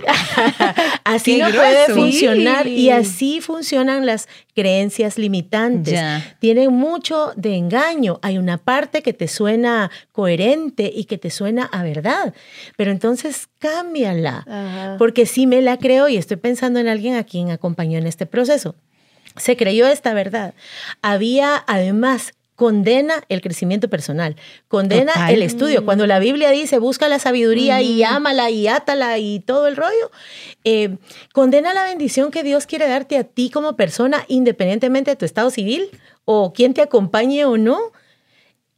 así 1.04 1.38
no 1.39 1.50
puede 1.50 1.88
funcionar 1.94 2.68
y 2.68 2.92
así 2.92 3.42
funcionan 3.42 4.06
las 4.06 4.27
creencias 4.56 5.18
limitantes. 5.18 6.00
Tienen 6.39 6.72
mucho 6.72 7.32
de 7.36 7.56
engaño. 7.56 8.20
Hay 8.22 8.38
una 8.38 8.58
parte 8.58 9.01
que 9.01 9.13
te 9.13 9.27
suena 9.27 9.89
coherente 10.12 10.92
y 10.94 11.06
que 11.06 11.18
te 11.18 11.32
suena 11.32 11.66
a 11.66 11.82
verdad, 11.84 12.34
pero 12.75 12.92
entonces 12.92 13.50
cámbiala, 13.60 14.96
porque 15.00 15.25
si 15.25 15.48
me 15.48 15.62
la 15.62 15.77
creo 15.77 16.10
y 16.10 16.18
estoy 16.18 16.38
pensando 16.38 16.80
en 16.80 16.88
alguien 16.88 17.16
a 17.16 17.24
quien 17.24 17.50
acompañó 17.50 17.98
en 17.98 18.06
este 18.06 18.25
proceso. 18.25 18.75
Se 19.36 19.56
creyó 19.56 19.88
esta 19.88 20.16
verdad. 20.16 20.56
Había 21.04 21.63
además 21.68 22.34
condena 22.57 23.23
el 23.29 23.41
crecimiento 23.41 23.87
personal, 23.87 24.35
condena 24.67 25.31
el 25.31 25.43
estudio. 25.43 25.85
Cuando 25.85 26.07
la 26.07 26.17
Biblia 26.17 26.49
dice 26.49 26.79
busca 26.79 27.07
la 27.07 27.19
sabiduría 27.19 27.83
y 27.83 28.03
ámala 28.03 28.49
y 28.49 28.67
átala 28.67 29.19
y 29.19 29.39
todo 29.41 29.67
el 29.67 29.75
rollo, 29.75 30.09
eh, 30.63 30.97
condena 31.33 31.75
la 31.75 31.83
bendición 31.83 32.31
que 32.31 32.41
Dios 32.41 32.65
quiere 32.65 32.89
darte 32.89 33.15
a 33.19 33.23
ti 33.23 33.51
como 33.51 33.75
persona, 33.75 34.25
independientemente 34.27 35.11
de 35.11 35.15
tu 35.15 35.23
estado 35.23 35.51
civil 35.51 35.91
o 36.25 36.51
quién 36.51 36.73
te 36.73 36.81
acompañe 36.81 37.45
o 37.45 37.57
no. 37.57 37.77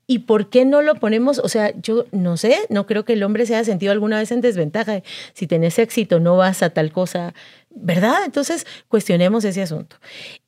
¿Y 0.05 0.19
por 0.19 0.49
qué 0.49 0.65
no 0.65 0.81
lo 0.81 0.95
ponemos? 0.95 1.39
O 1.39 1.47
sea, 1.47 1.71
yo 1.79 2.05
no 2.11 2.35
sé, 2.35 2.57
no 2.69 2.85
creo 2.85 3.05
que 3.05 3.13
el 3.13 3.23
hombre 3.23 3.45
se 3.45 3.55
haya 3.55 3.63
sentido 3.63 3.93
alguna 3.93 4.17
vez 4.17 4.31
en 4.31 4.41
desventaja. 4.41 5.03
Si 5.33 5.47
tenés 5.47 5.79
éxito, 5.79 6.19
no 6.19 6.35
vas 6.35 6.63
a 6.63 6.71
tal 6.71 6.91
cosa, 6.91 7.33
¿verdad? 7.69 8.25
Entonces, 8.25 8.65
cuestionemos 8.87 9.45
ese 9.45 9.61
asunto. 9.61 9.97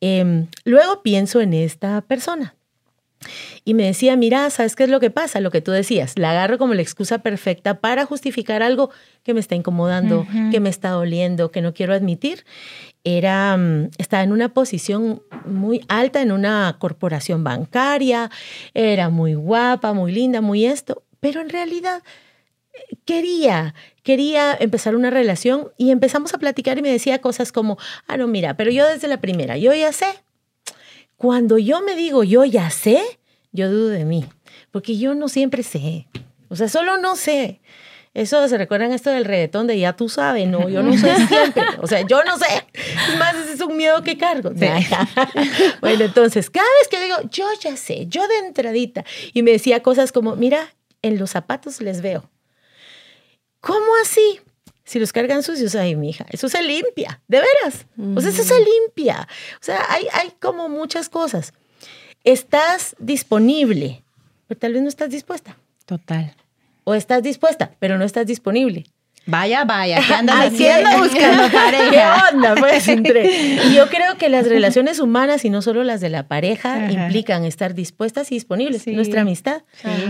Em, 0.02 0.48
luego 0.66 1.04
pienso 1.04 1.40
en 1.42 1.54
esta 1.54 2.02
persona 2.02 2.56
y 3.64 3.74
me 3.74 3.84
decía, 3.84 4.16
mira, 4.16 4.50
¿sabes 4.50 4.76
qué 4.76 4.84
es 4.84 4.90
lo 4.90 5.00
que 5.00 5.12
pasa? 5.12 5.40
Lo 5.40 5.52
que 5.52 5.62
tú 5.62 5.72
decías, 5.72 6.18
la 6.18 6.32
agarro 6.32 6.58
como 6.58 6.74
la 6.74 6.82
excusa 6.82 7.20
perfecta 7.20 7.80
para 7.80 8.06
justificar 8.06 8.64
algo 8.64 8.90
que 9.24 9.34
me 9.34 9.40
está 9.40 9.56
incomodando, 9.56 10.26
que 10.52 10.60
me 10.60 10.70
está 10.70 10.90
doliendo, 10.90 11.52
que 11.52 11.62
no 11.62 11.74
quiero 11.74 11.94
admitir. 11.94 12.46
Era, 13.04 13.56
mm, 13.58 13.90
estaba 13.98 14.24
en 14.24 14.32
una 14.32 14.50
posición 14.54 15.22
muy 15.46 15.84
alta 15.88 16.22
en 16.22 16.32
una 16.32 16.76
corporación 16.80 17.44
bancaria, 17.44 18.30
era 18.74 19.10
muy 19.10 19.34
guapa, 19.34 19.94
muy 19.94 20.12
linda, 20.12 20.42
muy 20.42 20.66
esto, 20.66 21.04
pero 21.20 21.42
en 21.42 21.50
realidad 21.50 22.04
eh, 22.74 22.96
quería, 23.06 23.74
quería 24.04 24.56
empezar 24.60 24.96
una 24.96 25.10
relación 25.10 25.70
y 25.78 25.92
empezamos 25.92 26.34
a 26.34 26.38
platicar 26.38 26.78
y 26.78 26.82
me 26.82 26.92
decía 26.92 27.22
cosas 27.22 27.52
como, 27.52 27.78
ah, 28.08 28.18
no, 28.18 28.28
mira, 28.28 28.56
pero 28.56 28.72
yo 28.72 28.88
desde 28.88 29.08
la 29.08 29.20
primera, 29.20 29.58
yo 29.58 29.74
ya 29.74 29.92
sé, 29.94 30.08
cuando 31.22 31.60
yo 31.60 31.82
me 31.82 31.96
digo 31.96 32.24
yo 32.24 32.46
ya 32.46 32.72
sé, 32.72 33.00
yo 33.52 33.70
dudo 33.70 33.90
de 33.90 34.06
mí, 34.06 34.26
porque 34.72 34.98
yo 34.98 35.14
no 35.14 35.30
siempre 35.30 35.62
sé. 35.62 36.08
O 36.50 36.56
sea, 36.56 36.68
solo 36.68 36.98
no 36.98 37.16
sé. 37.16 37.62
Eso 38.16 38.46
se 38.48 38.58
recuerdan 38.58 38.92
esto 38.92 39.12
del 39.12 39.26
reggaetón 39.26 39.68
de 39.68 39.78
ya 39.78 39.96
tú 39.96 40.10
sabes, 40.10 40.48
no, 40.48 40.68
yo 40.68 40.82
no 40.82 40.98
sé 40.98 41.16
siempre. 41.28 41.64
O 41.80 41.86
sea, 41.86 42.02
yo 42.02 42.24
no 42.24 42.40
sé. 42.40 42.66
Es 42.74 43.20
más, 43.20 43.36
ese 43.36 43.54
es 43.54 43.62
un 43.62 43.78
miedo 43.78 44.02
que 44.02 44.18
cargo. 44.18 44.50
bueno, 45.82 46.06
entonces, 46.06 46.50
cada 46.50 46.66
vez 46.80 46.88
que 46.90 47.00
digo, 47.00 47.18
yo 47.30 47.46
ya 47.62 47.78
sé, 47.78 48.08
yo 48.08 48.28
de 48.28 48.40
entradita, 48.40 49.06
y 49.32 49.44
me 49.44 49.52
decía 49.52 49.84
cosas 49.84 50.12
como, 50.12 50.36
mira, 50.36 50.74
en 51.04 51.20
los 51.20 51.30
zapatos 51.30 51.82
les 51.82 52.02
veo. 52.02 52.32
¿Cómo 53.60 53.86
así? 54.02 54.40
Si 54.92 55.00
los 55.00 55.14
cargan 55.14 55.42
sucios, 55.42 55.74
ay, 55.76 55.96
mi 55.96 56.10
hija, 56.10 56.26
eso 56.32 56.50
se 56.50 56.62
limpia, 56.62 57.22
de 57.30 57.38
veras. 57.38 57.86
O 58.14 58.20
sea, 58.20 58.30
eso 58.30 58.44
se 58.44 58.60
limpia. 58.60 59.26
O 59.54 59.64
sea, 59.64 59.86
hay, 59.88 60.06
hay 60.12 60.34
como 60.42 60.68
muchas 60.68 61.08
cosas. 61.08 61.54
Estás 62.26 62.98
disponible, 63.00 64.04
pero 64.48 64.60
tal 64.60 64.74
vez 64.74 64.82
no 64.82 64.90
estás 64.90 65.10
dispuesta. 65.10 65.58
Total. 65.86 66.36
O 66.84 66.94
estás 66.94 67.24
dispuesta, 67.24 67.74
pero 67.80 67.98
no 67.98 68.04
estás 68.04 68.28
disponible. 68.28 68.84
Vaya, 69.28 69.66
vaya, 69.66 70.02
¿qué 70.06 70.14
andas 70.16 70.48
haciendo 70.48 70.98
buscando 70.98 71.44
pareja? 71.54 71.90
¿Qué 71.92 72.36
onda? 72.36 72.56
Pues 72.56 72.88
entre. 72.88 73.72
Yo 73.76 73.88
creo 73.88 74.18
que 74.18 74.30
las 74.30 74.48
relaciones 74.48 75.00
humanas 75.00 75.46
y 75.46 75.50
no 75.50 75.62
solo 75.62 75.84
las 75.84 76.02
de 76.02 76.10
la 76.10 76.28
pareja 76.28 76.92
implican 76.92 77.46
estar 77.46 77.76
dispuestas 77.76 78.32
y 78.32 78.36
disponibles. 78.36 78.88
Nuestra 78.88 79.22
amistad. 79.22 79.62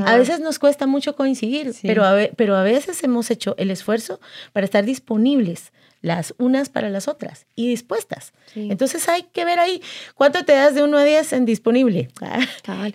A 0.06 0.16
veces 0.16 0.40
nos 0.40 0.60
cuesta 0.60 0.88
mucho 0.88 1.16
coincidir, 1.16 1.74
pero, 1.82 2.04
pero 2.38 2.56
a 2.56 2.64
veces 2.64 3.04
hemos 3.04 3.30
hecho 3.32 3.56
el 3.58 3.70
esfuerzo 3.70 4.20
para 4.54 4.66
estar 4.66 4.86
disponibles 4.86 5.72
las 6.02 6.34
unas 6.38 6.70
para 6.70 6.90
las 6.90 7.08
otras 7.08 7.46
y 7.56 7.68
dispuestas. 7.68 8.34
Entonces 8.56 9.08
hay 9.08 9.24
que 9.24 9.46
ver 9.46 9.60
ahí 9.60 9.82
cuánto 10.16 10.44
te 10.46 10.54
das 10.54 10.76
de 10.76 10.84
uno 10.84 10.98
a 10.98 11.04
diez 11.04 11.32
en 11.34 11.46
disponible 11.46 12.10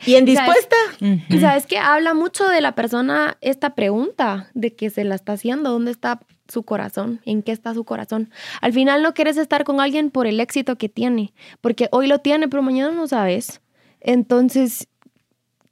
y 0.04 0.14
en 0.14 0.24
dispuesta. 0.24 0.76
Y 1.00 1.38
sabes 1.38 1.66
que 1.66 1.78
habla 1.78 2.14
mucho 2.14 2.48
de 2.48 2.60
la 2.60 2.74
persona 2.74 3.38
esta 3.40 3.74
pregunta 3.74 4.50
de 4.54 4.74
que 4.74 4.90
se 4.90 5.04
la 5.04 5.14
está 5.14 5.32
haciendo, 5.32 5.70
¿dónde 5.70 5.92
está 5.92 6.20
su 6.48 6.64
corazón? 6.64 7.20
¿En 7.24 7.42
qué 7.42 7.52
está 7.52 7.74
su 7.74 7.84
corazón? 7.84 8.30
Al 8.60 8.72
final 8.72 9.02
no 9.02 9.14
quieres 9.14 9.36
estar 9.36 9.64
con 9.64 9.80
alguien 9.80 10.10
por 10.10 10.26
el 10.26 10.40
éxito 10.40 10.76
que 10.76 10.88
tiene, 10.88 11.32
porque 11.60 11.88
hoy 11.92 12.06
lo 12.06 12.18
tiene, 12.20 12.48
pero 12.48 12.62
mañana 12.62 12.92
no 12.92 13.06
sabes. 13.06 13.60
Entonces, 14.00 14.88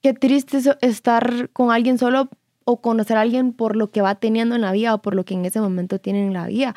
qué 0.02 0.12
triste 0.12 0.58
es 0.58 0.70
estar 0.80 1.50
con 1.52 1.70
alguien 1.70 1.98
solo 1.98 2.28
o 2.64 2.80
conocer 2.80 3.16
a 3.16 3.20
alguien 3.20 3.52
por 3.52 3.76
lo 3.76 3.90
que 3.90 4.00
va 4.00 4.14
teniendo 4.14 4.54
en 4.54 4.62
la 4.62 4.72
vida 4.72 4.94
o 4.94 5.02
por 5.02 5.14
lo 5.14 5.24
que 5.24 5.34
en 5.34 5.44
ese 5.44 5.60
momento 5.60 5.98
tiene 5.98 6.26
en 6.26 6.32
la 6.32 6.46
vida. 6.46 6.74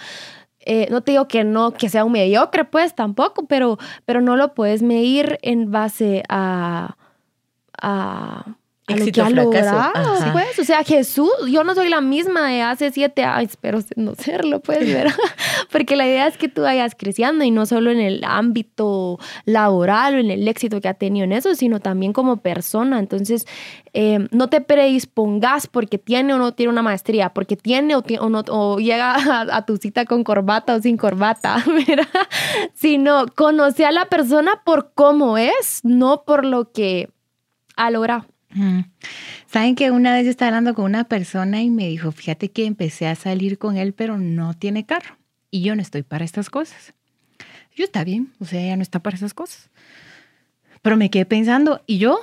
Eh, 0.70 0.90
no 0.92 1.00
te 1.00 1.12
digo 1.12 1.30
que 1.30 1.46
no, 1.46 1.72
que 1.72 1.88
sea 1.88 2.04
un 2.04 2.12
mediocre, 2.12 2.66
pues 2.66 2.94
tampoco, 2.94 3.46
pero, 3.48 3.78
pero 4.04 4.20
no 4.20 4.36
lo 4.36 4.54
puedes 4.54 4.84
medir 4.84 5.40
en 5.42 5.72
base 5.72 6.24
a, 6.28 6.98
a 7.82 8.58
a 8.88 8.96
lo 8.96 9.06
que 9.12 9.22
ha 9.22 9.29
logrado, 9.29 10.32
pues. 10.32 10.60
O 10.60 10.63
sea, 10.63 10.84
Jesús, 10.84 11.29
yo 11.50 11.65
no 11.65 11.75
soy 11.75 11.89
la 11.89 12.00
misma 12.00 12.48
de 12.48 12.62
hace 12.62 12.91
siete 12.91 13.24
años, 13.24 13.51
espero 13.51 13.79
no 13.98 14.15
serlo, 14.15 14.62
pues, 14.62 14.79
ver 14.79 15.13
Porque 15.72 15.96
la 15.96 16.08
idea 16.08 16.27
es 16.27 16.38
que 16.38 16.48
tú 16.48 16.62
vayas 16.62 16.96
creciendo 16.98 17.44
y 17.44 17.51
no 17.51 17.65
solo 17.65 17.91
en 17.91 18.00
el 18.00 18.24
ámbito 18.24 19.20
laboral 19.46 20.15
o 20.15 20.17
en 20.20 20.32
el 20.32 20.48
éxito 20.48 20.79
que 20.79 20.88
ha 20.88 20.94
tenido 20.94 21.25
en 21.25 21.34
eso, 21.34 21.53
sino 21.56 21.82
también 21.82 22.13
como 22.13 22.38
persona. 22.38 23.00
Entonces, 23.00 23.46
eh, 23.94 24.27
no 24.32 24.48
te 24.48 24.62
predispongas 24.62 25.67
porque 25.67 25.98
tiene 25.98 26.34
o 26.34 26.38
no 26.38 26.53
tiene 26.53 26.72
una 26.72 26.82
maestría, 26.82 27.34
porque 27.34 27.58
tiene 27.58 27.96
o, 27.96 28.03
o 28.22 28.29
no, 28.29 28.44
o 28.50 28.79
llega 28.79 29.15
a, 29.51 29.65
tu 29.65 29.77
cita 29.77 30.06
con 30.06 30.24
corbata 30.24 30.75
o 30.75 30.82
sin 30.82 30.96
corbata, 30.96 31.62
¿verdad? 31.88 32.08
Sino 32.74 33.25
conoce 33.36 33.86
a 33.86 33.91
la 33.91 34.06
persona 34.06 34.62
por 34.65 34.94
cómo 34.94 35.38
es, 35.38 35.82
no 35.84 36.24
por 36.24 36.46
lo 36.46 36.72
que 36.72 37.10
ha 37.75 37.91
logrado. 37.91 38.25
Saben 39.48 39.75
que 39.75 39.92
una 39.92 40.13
vez 40.13 40.25
yo 40.25 40.32
estaba 40.32 40.50
hablando 40.50 40.74
con 40.74 40.86
una 40.86 41.04
persona 41.06 41.62
y 41.62 41.70
me 41.70 41.88
dijo, 41.88 42.12
fíjate 42.12 42.50
que 42.50 42.66
empecé 42.66 43.08
a 43.08 43.16
salir 43.16 43.58
con 43.58 43.77
él, 43.77 43.94
pero 43.94 44.18
no 44.18 44.54
tiene 44.54 44.86
carro. 44.86 45.18
Y 45.51 45.62
yo 45.62 45.75
no 45.75 45.82
estoy 45.82 46.04
para 46.04 46.25
estas 46.25 46.50
cosas. 46.50 46.94
Yo 47.75 47.86
está 47.86 48.04
bien, 48.04 48.34
o 48.39 48.46
sea, 48.46 48.62
ella 48.62 48.75
no 48.75 48.82
está 48.82 49.00
para 49.00 49.16
esas 49.16 49.34
cosas. 49.34 49.70
Pero 50.82 50.98
me 50.98 51.10
quedé 51.10 51.25
pensando, 51.25 51.82
¿y 51.86 52.00
yo? 52.00 52.20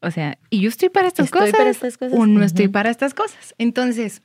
O 0.00 0.10
sea, 0.10 0.38
¿y 0.50 0.60
yo 0.60 0.68
estoy 0.68 0.88
para 0.88 1.08
estas, 1.08 1.30
cosas, 1.30 1.52
para 1.52 1.70
estas 1.70 1.98
cosas? 1.98 2.18
¿O 2.18 2.26
no 2.26 2.42
estoy 2.42 2.68
para 2.68 2.90
estas 2.90 3.14
cosas? 3.14 3.54
Entonces, 3.58 4.22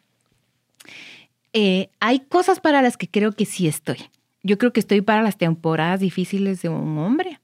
eh, 1.53 1.89
hay 1.99 2.19
cosas 2.19 2.59
para 2.59 2.81
las 2.81 2.97
que 2.97 3.07
creo 3.07 3.31
que 3.31 3.45
sí 3.45 3.67
estoy. 3.67 3.97
Yo 4.41 4.57
creo 4.57 4.73
que 4.73 4.79
estoy 4.79 5.01
para 5.01 5.21
las 5.21 5.37
temporadas 5.37 5.99
difíciles 5.99 6.61
de 6.61 6.69
un 6.69 6.97
hombre. 6.97 7.39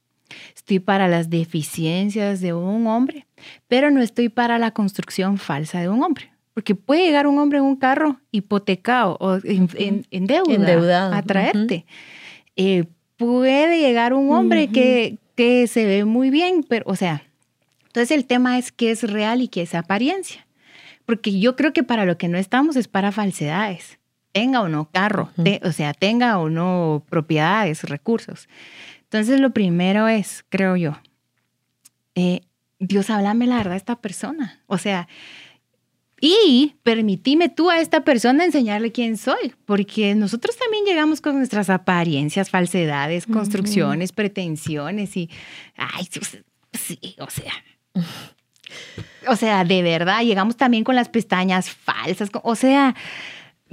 Estoy 0.54 0.78
para 0.78 1.08
las 1.08 1.30
deficiencias 1.30 2.40
de 2.40 2.52
un 2.52 2.86
hombre, 2.86 3.26
pero 3.68 3.90
no 3.90 4.00
estoy 4.00 4.28
para 4.28 4.58
la 4.58 4.70
construcción 4.72 5.38
falsa 5.38 5.80
de 5.80 5.88
un 5.88 6.02
hombre. 6.02 6.32
Porque 6.54 6.74
puede 6.74 7.04
llegar 7.04 7.26
un 7.26 7.38
hombre 7.38 7.58
en 7.58 7.64
un 7.64 7.76
carro 7.76 8.20
hipotecado 8.32 9.16
o 9.20 9.38
en, 9.44 10.06
en, 10.10 10.26
deuda 10.26 10.54
Endeudado. 10.54 11.14
a 11.14 11.22
traerte. 11.22 11.86
Eh, 12.56 12.84
puede 13.16 13.78
llegar 13.80 14.12
un 14.12 14.32
hombre 14.32 14.68
que, 14.68 15.18
que 15.36 15.66
se 15.66 15.86
ve 15.86 16.04
muy 16.04 16.30
bien, 16.30 16.64
pero, 16.68 16.84
o 16.86 16.96
sea, 16.96 17.22
entonces 17.86 18.16
el 18.16 18.24
tema 18.24 18.58
es 18.58 18.72
qué 18.72 18.90
es 18.90 19.02
real 19.02 19.42
y 19.42 19.48
qué 19.48 19.62
es 19.62 19.74
apariencia. 19.74 20.46
Porque 21.06 21.38
yo 21.40 21.56
creo 21.56 21.72
que 21.72 21.82
para 21.82 22.04
lo 22.04 22.18
que 22.18 22.28
no 22.28 22.38
estamos 22.38 22.76
es 22.76 22.86
para 22.86 23.10
falsedades. 23.10 23.98
Tenga 24.32 24.60
o 24.62 24.68
no 24.68 24.88
carro, 24.92 25.30
o 25.64 25.72
sea, 25.72 25.92
tenga 25.92 26.38
o 26.38 26.48
no 26.48 27.02
propiedades, 27.08 27.82
recursos. 27.82 28.48
Entonces 29.02 29.40
lo 29.40 29.50
primero 29.50 30.06
es, 30.06 30.44
creo 30.48 30.76
yo, 30.76 30.96
eh, 32.14 32.42
Dios, 32.80 33.10
háblame 33.10 33.46
la 33.46 33.58
verdad 33.58 33.74
a 33.74 33.76
esta 33.76 34.00
persona. 34.00 34.60
O 34.66 34.78
sea, 34.78 35.06
y 36.20 36.76
permitime 36.82 37.48
tú 37.48 37.70
a 37.70 37.80
esta 37.80 38.04
persona 38.04 38.44
enseñarle 38.44 38.92
quién 38.92 39.16
soy, 39.16 39.54
porque 39.64 40.14
nosotros 40.14 40.56
también 40.56 40.84
llegamos 40.84 41.20
con 41.20 41.36
nuestras 41.36 41.70
apariencias, 41.70 42.50
falsedades, 42.50 43.26
construcciones, 43.26 44.12
pretensiones 44.12 45.16
y, 45.16 45.30
ay, 45.76 46.06
sí, 46.72 47.14
o 47.18 47.30
sea, 47.30 47.52
o 49.28 49.36
sea, 49.36 49.64
de 49.64 49.82
verdad, 49.82 50.22
llegamos 50.22 50.56
también 50.56 50.84
con 50.84 50.94
las 50.94 51.08
pestañas 51.08 51.70
falsas, 51.70 52.30
o 52.42 52.54
sea, 52.54 52.94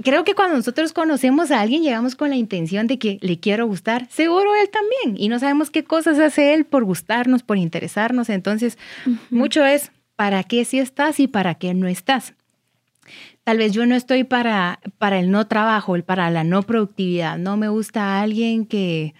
creo 0.02 0.24
que 0.24 0.34
cuando 0.34 0.56
nosotros 0.56 0.92
conocemos 0.92 1.50
a 1.50 1.60
alguien 1.60 1.82
llegamos 1.82 2.14
con 2.14 2.30
la 2.30 2.36
intención 2.36 2.86
de 2.86 2.98
que 2.98 3.18
le 3.20 3.38
quiero 3.40 3.66
gustar, 3.66 4.06
seguro 4.10 4.54
él 4.54 4.68
también, 4.70 5.22
y 5.22 5.28
no 5.28 5.38
sabemos 5.38 5.70
qué 5.70 5.84
cosas 5.84 6.18
hace 6.18 6.54
él 6.54 6.64
por 6.64 6.84
gustarnos, 6.84 7.42
por 7.42 7.58
interesarnos, 7.58 8.28
entonces 8.28 8.78
mucho 9.30 9.64
es 9.64 9.92
para 10.16 10.42
qué 10.44 10.64
sí 10.64 10.78
estás 10.78 11.20
y 11.20 11.28
para 11.28 11.54
qué 11.54 11.74
no 11.74 11.86
estás. 11.86 12.34
Tal 13.44 13.58
vez 13.58 13.72
yo 13.72 13.86
no 13.86 13.94
estoy 13.94 14.24
para, 14.24 14.80
para 14.98 15.18
el 15.18 15.30
no 15.30 15.46
trabajo, 15.46 15.96
para 16.04 16.30
la 16.30 16.44
no 16.44 16.62
productividad. 16.64 17.38
No 17.38 17.56
me 17.56 17.68
gusta 17.68 18.20
alguien 18.20 18.66
que, 18.66 19.14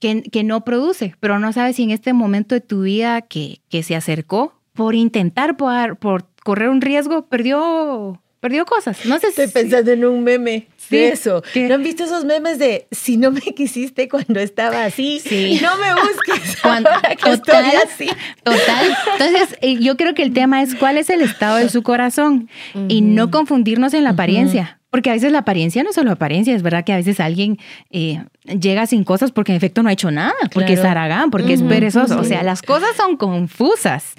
que, 0.00 0.44
no 0.44 0.64
produce, 0.64 1.14
pero 1.18 1.38
no 1.38 1.52
sabes 1.52 1.76
si 1.76 1.84
en 1.84 1.92
este 1.92 2.12
momento 2.12 2.54
de 2.54 2.60
tu 2.60 2.82
vida 2.82 3.22
que, 3.22 3.60
que 3.70 3.82
se 3.82 3.96
acercó 3.96 4.60
por 4.74 4.94
intentar, 4.94 5.56
por, 5.56 5.96
por 5.96 6.26
correr 6.44 6.68
un 6.68 6.82
riesgo, 6.82 7.26
perdió 7.26 8.20
perdió 8.46 8.64
cosas. 8.64 9.04
No 9.06 9.18
sé 9.18 9.26
Estoy 9.28 9.48
pensando 9.48 9.90
en 9.90 10.04
un 10.04 10.22
meme 10.22 10.68
de 10.88 11.08
eso. 11.08 11.42
¿No 11.56 11.74
han 11.74 11.82
visto 11.82 12.04
esos 12.04 12.24
memes 12.24 12.60
de 12.60 12.86
si 12.92 13.16
no 13.16 13.32
me 13.32 13.40
quisiste 13.40 14.08
cuando 14.08 14.38
estaba 14.38 14.84
así? 14.84 15.18
Sí. 15.18 15.58
No 15.60 15.76
me 15.78 15.92
busques 15.94 16.56
cuando 16.62 16.90
total, 17.24 17.72
así. 17.84 18.08
Total. 18.44 18.96
Entonces, 19.18 19.58
eh, 19.62 19.78
yo 19.80 19.96
creo 19.96 20.14
que 20.14 20.22
el 20.22 20.32
tema 20.32 20.62
es 20.62 20.76
cuál 20.76 20.96
es 20.96 21.10
el 21.10 21.22
estado 21.22 21.56
de 21.56 21.68
su 21.68 21.82
corazón 21.82 22.48
y 22.86 23.00
no 23.00 23.32
confundirnos 23.32 23.94
en 23.94 24.04
la 24.04 24.10
apariencia. 24.10 24.78
Porque 24.90 25.10
a 25.10 25.14
veces 25.14 25.32
la 25.32 25.38
apariencia 25.38 25.82
no 25.82 25.90
es 25.90 25.96
solo 25.96 26.12
apariencia, 26.12 26.54
es 26.54 26.62
verdad 26.62 26.84
que 26.84 26.92
a 26.92 26.96
veces 26.96 27.18
alguien 27.18 27.58
eh, 27.90 28.22
llega 28.44 28.86
sin 28.86 29.02
cosas 29.02 29.32
porque 29.32 29.50
en 29.50 29.56
efecto 29.56 29.82
no 29.82 29.88
ha 29.88 29.92
hecho 29.92 30.12
nada, 30.12 30.34
porque 30.54 30.74
es 30.74 30.84
aragán, 30.84 31.32
porque 31.32 31.54
es 31.54 31.62
perezoso. 31.62 32.20
O 32.20 32.24
sea, 32.24 32.44
las 32.44 32.62
cosas 32.62 32.90
son 32.96 33.16
confusas. 33.16 34.14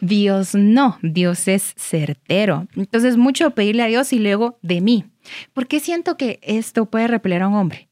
Dios 0.00 0.54
no, 0.54 0.98
Dios 1.02 1.48
es 1.48 1.74
certero. 1.76 2.66
Entonces, 2.76 3.16
mucho 3.16 3.50
pedirle 3.50 3.82
a 3.82 3.86
Dios 3.86 4.12
y 4.12 4.18
luego 4.18 4.58
de 4.62 4.80
mí. 4.80 5.04
¿Por 5.52 5.66
qué 5.66 5.80
siento 5.80 6.16
que 6.16 6.38
esto 6.42 6.86
puede 6.86 7.08
repeler 7.08 7.42
a 7.42 7.48
un 7.48 7.54
hombre? 7.54 7.88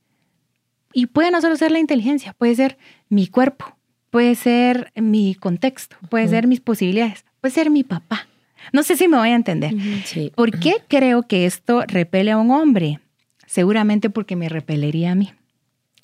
Y 0.92 1.06
puede 1.06 1.30
no 1.30 1.40
solo 1.40 1.56
ser 1.56 1.72
la 1.72 1.78
inteligencia, 1.78 2.32
puede 2.32 2.54
ser 2.54 2.78
mi 3.08 3.26
cuerpo, 3.26 3.76
puede 4.10 4.34
ser 4.34 4.92
mi 4.94 5.34
contexto, 5.34 5.96
puede 6.08 6.26
ser 6.28 6.46
mis 6.46 6.60
posibilidades, 6.60 7.25
puede 7.40 7.52
ser 7.52 7.70
mi 7.70 7.84
papá. 7.84 8.26
No 8.72 8.82
sé 8.82 8.96
si 8.96 9.06
me 9.06 9.18
voy 9.18 9.28
a 9.28 9.34
entender. 9.34 9.75
¿Por 10.34 10.58
qué 10.58 10.76
creo 10.88 11.25
que 11.25 11.46
esto 11.46 11.84
repele 11.86 12.30
a 12.30 12.38
un 12.38 12.50
hombre? 12.50 13.00
Seguramente 13.46 14.10
porque 14.10 14.36
me 14.36 14.48
repelería 14.48 15.12
a 15.12 15.14
mí. 15.14 15.32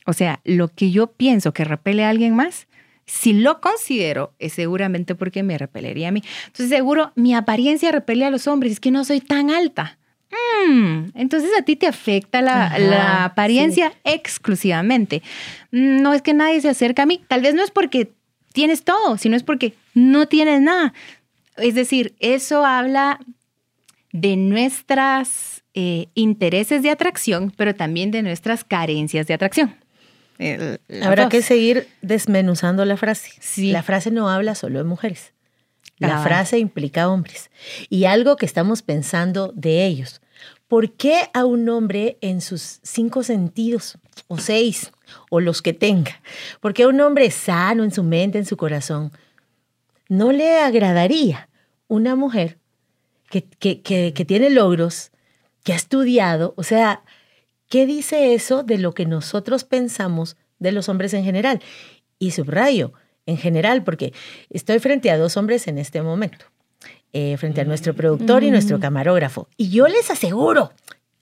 O 0.06 0.12
sea, 0.12 0.40
lo 0.44 0.68
que 0.68 0.90
yo 0.90 1.06
pienso 1.08 1.52
que 1.52 1.64
repele 1.64 2.04
a 2.04 2.10
alguien 2.10 2.34
más, 2.34 2.66
si 3.12 3.34
lo 3.34 3.60
considero, 3.60 4.32
es 4.38 4.54
seguramente 4.54 5.14
porque 5.14 5.42
me 5.42 5.58
repelería 5.58 6.08
a 6.08 6.12
mí. 6.12 6.22
Entonces, 6.46 6.70
seguro 6.70 7.12
mi 7.14 7.34
apariencia 7.34 7.92
repele 7.92 8.24
a 8.24 8.30
los 8.30 8.46
hombres, 8.46 8.72
es 8.72 8.80
que 8.80 8.90
no 8.90 9.04
soy 9.04 9.20
tan 9.20 9.50
alta. 9.50 9.98
Mm, 10.66 11.10
entonces 11.14 11.50
a 11.58 11.60
ti 11.60 11.76
te 11.76 11.86
afecta 11.86 12.40
la, 12.40 13.24
apariencia 13.24 13.92
exclusivamente. 14.04 15.22
No 15.70 16.14
es 16.14 16.22
que 16.22 16.32
nadie 16.32 16.62
se 16.62 16.70
acerque 16.70 17.02
a 17.02 17.06
mí. 17.06 17.20
Tal 17.28 17.42
vez 17.42 17.54
no 17.54 17.62
es 17.62 17.70
porque 17.70 18.10
tienes 18.54 18.82
todo, 18.82 19.18
sino 19.18 19.36
es 19.36 19.42
porque 19.42 19.74
no 19.92 20.26
tienes 20.26 20.62
nada. 20.62 20.94
Es 21.58 21.74
decir, 21.74 22.14
eso 22.18 22.64
habla 22.64 23.20
de 24.10 24.36
nuestros 24.36 25.62
eh, 25.74 26.06
intereses 26.14 26.82
de 26.82 26.88
atracción, 26.88 27.52
pero 27.54 27.74
también 27.74 28.10
de 28.10 28.22
nuestras 28.22 28.64
carencias 28.64 29.26
de 29.26 29.34
atracción. 29.34 29.81
Habrá 31.02 31.28
que 31.28 31.42
seguir 31.42 31.88
desmenuzando 32.00 32.84
la 32.84 32.96
frase. 32.96 33.32
La 33.56 33.82
frase 33.82 34.10
no 34.10 34.28
habla 34.28 34.54
solo 34.54 34.78
de 34.78 34.84
mujeres. 34.84 35.32
La 35.98 36.22
frase 36.22 36.58
implica 36.58 37.08
hombres. 37.08 37.50
Y 37.88 38.04
algo 38.06 38.36
que 38.36 38.46
estamos 38.46 38.82
pensando 38.82 39.52
de 39.54 39.86
ellos. 39.86 40.20
¿Por 40.66 40.92
qué 40.92 41.28
a 41.34 41.44
un 41.44 41.68
hombre 41.68 42.18
en 42.22 42.40
sus 42.40 42.80
cinco 42.82 43.22
sentidos, 43.22 43.98
o 44.26 44.38
seis, 44.38 44.90
o 45.30 45.38
los 45.40 45.60
que 45.60 45.74
tenga, 45.74 46.20
por 46.60 46.72
qué 46.72 46.84
a 46.84 46.88
un 46.88 47.00
hombre 47.00 47.30
sano 47.30 47.84
en 47.84 47.92
su 47.92 48.02
mente, 48.02 48.38
en 48.38 48.46
su 48.46 48.56
corazón, 48.56 49.12
no 50.08 50.32
le 50.32 50.58
agradaría 50.58 51.48
una 51.88 52.16
mujer 52.16 52.58
que, 53.28 53.42
que 53.82 54.24
tiene 54.26 54.50
logros, 54.50 55.10
que 55.62 55.74
ha 55.74 55.76
estudiado, 55.76 56.54
o 56.56 56.62
sea, 56.62 57.02
¿Qué 57.72 57.86
dice 57.86 58.34
eso 58.34 58.62
de 58.62 58.76
lo 58.76 58.92
que 58.92 59.06
nosotros 59.06 59.64
pensamos 59.64 60.36
de 60.58 60.72
los 60.72 60.90
hombres 60.90 61.14
en 61.14 61.24
general? 61.24 61.62
Y 62.18 62.32
subrayo, 62.32 62.92
en 63.24 63.38
general, 63.38 63.82
porque 63.82 64.12
estoy 64.50 64.78
frente 64.78 65.10
a 65.10 65.16
dos 65.16 65.38
hombres 65.38 65.66
en 65.68 65.78
este 65.78 66.02
momento, 66.02 66.44
eh, 67.14 67.34
frente 67.38 67.62
a 67.62 67.64
nuestro 67.64 67.94
productor 67.94 68.44
y 68.44 68.50
nuestro 68.50 68.78
camarógrafo. 68.78 69.48
Y 69.56 69.70
yo 69.70 69.88
les 69.88 70.10
aseguro, 70.10 70.70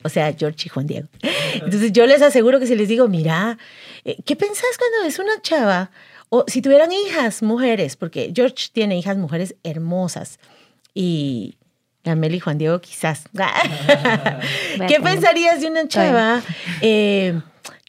o 0.02 0.08
sea, 0.08 0.34
George 0.36 0.64
y 0.66 0.68
Juan 0.70 0.88
Diego. 0.88 1.06
Entonces 1.54 1.92
yo 1.92 2.04
les 2.04 2.20
aseguro 2.20 2.58
que 2.58 2.66
si 2.66 2.74
les 2.74 2.88
digo, 2.88 3.06
mira, 3.06 3.56
eh, 4.04 4.16
¿qué 4.26 4.34
pensás 4.34 4.76
cuando 4.76 5.08
es 5.08 5.20
una 5.20 5.40
chava? 5.42 5.92
O 6.30 6.42
si 6.48 6.62
tuvieran 6.62 6.90
hijas, 6.90 7.44
mujeres, 7.44 7.94
porque 7.94 8.32
George 8.34 8.70
tiene 8.72 8.98
hijas, 8.98 9.16
mujeres 9.18 9.54
hermosas. 9.62 10.40
Y, 10.94 11.59
la 12.04 12.14
Meli 12.14 12.40
Juan 12.40 12.58
Diego, 12.58 12.80
quizás. 12.80 13.24
¿Qué 14.88 15.00
pensarías 15.00 15.60
de 15.60 15.66
una 15.66 15.86
chava 15.86 16.42
eh, 16.80 17.38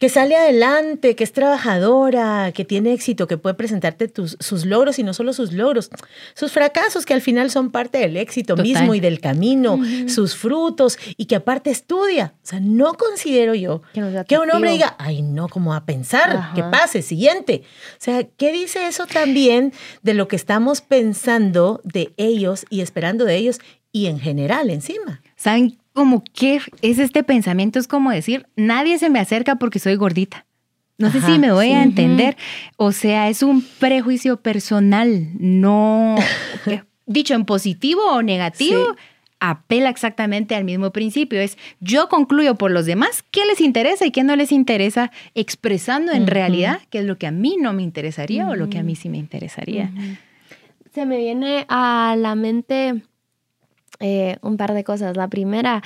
que 0.02 0.10
sale 0.10 0.36
adelante, 0.36 1.16
que 1.16 1.24
es 1.24 1.32
trabajadora, 1.32 2.52
que 2.54 2.66
tiene 2.66 2.92
éxito, 2.92 3.28
que 3.28 3.38
puede 3.38 3.54
presentarte 3.54 4.08
tus, 4.08 4.36
sus 4.40 4.66
logros 4.66 4.98
y 4.98 5.04
no 5.04 5.14
solo 5.14 5.32
sus 5.32 5.54
logros, 5.54 5.92
sus 6.34 6.52
fracasos 6.52 7.06
que 7.06 7.14
al 7.14 7.22
final 7.22 7.52
son 7.52 7.70
parte 7.70 8.00
del 8.00 8.18
éxito 8.18 8.58
mismo 8.58 8.96
y 8.96 9.00
del 9.00 9.20
camino, 9.20 9.80
sus 10.08 10.36
frutos 10.36 10.98
y 11.18 11.26
que 11.26 11.36
aparte 11.36 11.70
estudia? 11.70 12.34
O 12.38 12.48
sea, 12.48 12.60
no 12.60 12.96
considero 12.96 13.54
yo 13.54 13.84
que, 13.94 14.40
un 14.40 14.50
hombre 14.50 14.72
diga, 14.72 14.96
ay, 14.98 15.22
no, 15.22 15.48
¿cómo 15.48 15.76
a 15.76 15.86
pensar? 15.86 16.52
Que 16.56 16.64
pase, 16.64 17.04
siguiente. 17.04 17.62
O 17.92 18.04
sea, 18.04 18.24
¿qué 18.24 18.52
dice 18.52 18.88
eso 18.88 19.06
también 19.06 19.72
de 20.02 20.16
lo 20.16 20.28
que 20.28 20.36
estamos 20.36 20.82
pensando 20.82 21.80
de 21.84 22.12
ellos 22.18 22.66
y 22.72 22.82
esperando 22.82 23.24
de 23.24 23.36
ellos 23.36 23.60
y 23.92 24.08
en 24.08 24.20
general 24.20 24.70
encima. 24.70 25.22
¿Saben 25.36 25.78
cómo 25.94 26.24
qué 26.34 26.62
es 26.82 27.00
este 27.00 27.24
pensamiento? 27.24 27.80
Es 27.80 27.88
como 27.88 28.12
decir, 28.12 28.48
nadie 28.56 28.98
se 29.00 29.10
me 29.10 29.20
acerca 29.20 29.56
porque 29.56 29.80
soy 29.80 29.96
gordita. 29.96 30.46
No 30.98 31.12
sé 31.12 31.20
si 31.22 31.40
me 31.40 31.52
voy 31.52 31.72
a 31.72 31.82
entender. 31.82 32.38
O 32.78 32.92
sea, 32.92 33.28
es 33.30 33.42
un 33.42 33.64
prejuicio 33.80 34.38
personal, 34.38 35.30
no 35.40 36.16
dicho 37.08 37.34
en 37.34 37.46
positivo 37.46 38.04
o 38.12 38.22
negativo. 38.22 38.96
apela 39.40 39.90
exactamente 39.90 40.54
al 40.54 40.64
mismo 40.64 40.92
principio. 40.92 41.42
Es 41.42 41.58
yo 41.80 42.08
concluyo 42.08 42.54
por 42.54 42.70
los 42.70 42.86
demás 42.86 43.24
qué 43.32 43.46
les 43.48 43.62
interesa 43.62 44.06
y 44.06 44.12
qué 44.12 44.24
no 44.24 44.36
les 44.36 44.52
interesa, 44.52 45.12
expresando 45.34 46.12
en 46.12 46.28
realidad 46.28 46.80
qué 46.92 47.00
es 47.00 47.06
lo 47.06 47.18
que 47.18 47.26
a 47.26 47.32
mí 47.32 47.58
no 47.60 47.74
me 47.74 47.82
interesaría 47.82 48.48
o 48.48 48.56
lo 48.56 48.70
que 48.70 48.78
a 48.78 48.84
mí 48.84 48.96
sí 48.96 49.10
me 49.10 49.18
interesaría. 49.18 49.90
Se 50.94 51.08
me 51.08 51.18
viene 51.18 51.66
a 51.68 52.16
la 52.16 52.36
mente 52.36 53.02
eh, 54.00 54.38
un 54.42 54.58
par 54.58 54.74
de 54.74 54.84
cosas. 54.84 55.18
La 55.18 55.28
primera, 55.28 55.82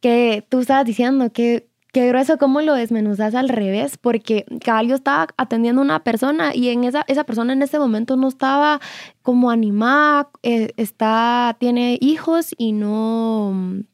que 0.00 0.44
tú 0.48 0.60
estabas 0.60 0.84
diciendo 0.84 1.32
que 1.32 1.68
Qué 1.92 2.08
grueso 2.08 2.38
cómo 2.38 2.62
lo 2.62 2.72
desmenuzas 2.72 3.34
al 3.34 3.50
revés, 3.50 3.98
porque 3.98 4.46
yo 4.48 4.94
estaba 4.94 5.26
atendiendo 5.36 5.82
a 5.82 5.84
una 5.84 6.02
persona 6.02 6.54
y 6.54 6.70
en 6.70 6.84
esa, 6.84 7.04
esa 7.06 7.24
persona 7.24 7.52
en 7.52 7.60
ese 7.60 7.78
momento 7.78 8.16
no 8.16 8.28
estaba 8.28 8.80
como 9.20 9.50
animada, 9.50 10.30
eh, 10.42 10.72
está, 10.78 11.54
tiene 11.60 11.98
hijos 12.00 12.54
y 12.56 12.72
no, 12.72 13.84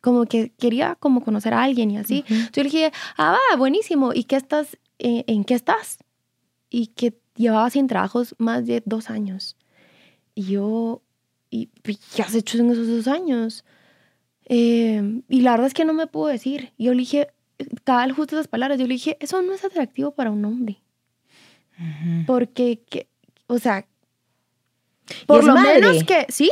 como 0.00 0.24
que 0.24 0.52
quería 0.58 0.94
como 0.94 1.22
conocer 1.22 1.52
a 1.52 1.62
alguien 1.62 1.90
y 1.90 1.98
así. 1.98 2.24
Yo 2.28 2.62
le 2.62 2.70
dije, 2.70 2.92
ah, 3.18 3.32
va, 3.32 3.56
buenísimo, 3.58 4.14
¿y 4.14 4.24
qué 4.24 4.36
estás, 4.36 4.78
eh, 4.98 5.24
en 5.26 5.44
qué 5.44 5.52
estás? 5.52 5.98
Y 6.70 6.88
que 6.88 7.20
llevaba 7.36 7.68
sin 7.68 7.88
trabajos 7.88 8.34
más 8.38 8.64
de 8.64 8.82
dos 8.86 9.10
años. 9.10 9.58
Y 10.34 10.44
yo, 10.44 11.02
y 11.54 11.68
pues, 11.82 11.98
¿qué 12.16 12.22
has 12.22 12.34
hecho 12.34 12.58
en 12.58 12.72
esos 12.72 12.88
dos 12.88 13.06
años? 13.06 13.64
Eh, 14.46 15.20
y 15.28 15.40
la 15.42 15.52
verdad 15.52 15.68
es 15.68 15.74
que 15.74 15.84
no 15.84 15.94
me 15.94 16.08
puedo 16.08 16.26
decir. 16.26 16.72
Yo 16.78 16.92
le 16.92 16.98
dije, 16.98 17.28
cabal 17.84 18.10
justo 18.10 18.34
esas 18.34 18.48
palabras, 18.48 18.80
yo 18.80 18.88
le 18.88 18.94
dije, 18.94 19.16
eso 19.20 19.40
no 19.40 19.52
es 19.52 19.64
atractivo 19.64 20.10
para 20.10 20.32
un 20.32 20.44
hombre. 20.44 20.82
Porque, 22.26 22.82
que, 22.90 23.06
o 23.46 23.60
sea, 23.60 23.86
por 25.26 25.44
lo 25.44 25.54
madre. 25.54 25.80
menos 25.80 26.02
que, 26.02 26.26
sí. 26.28 26.50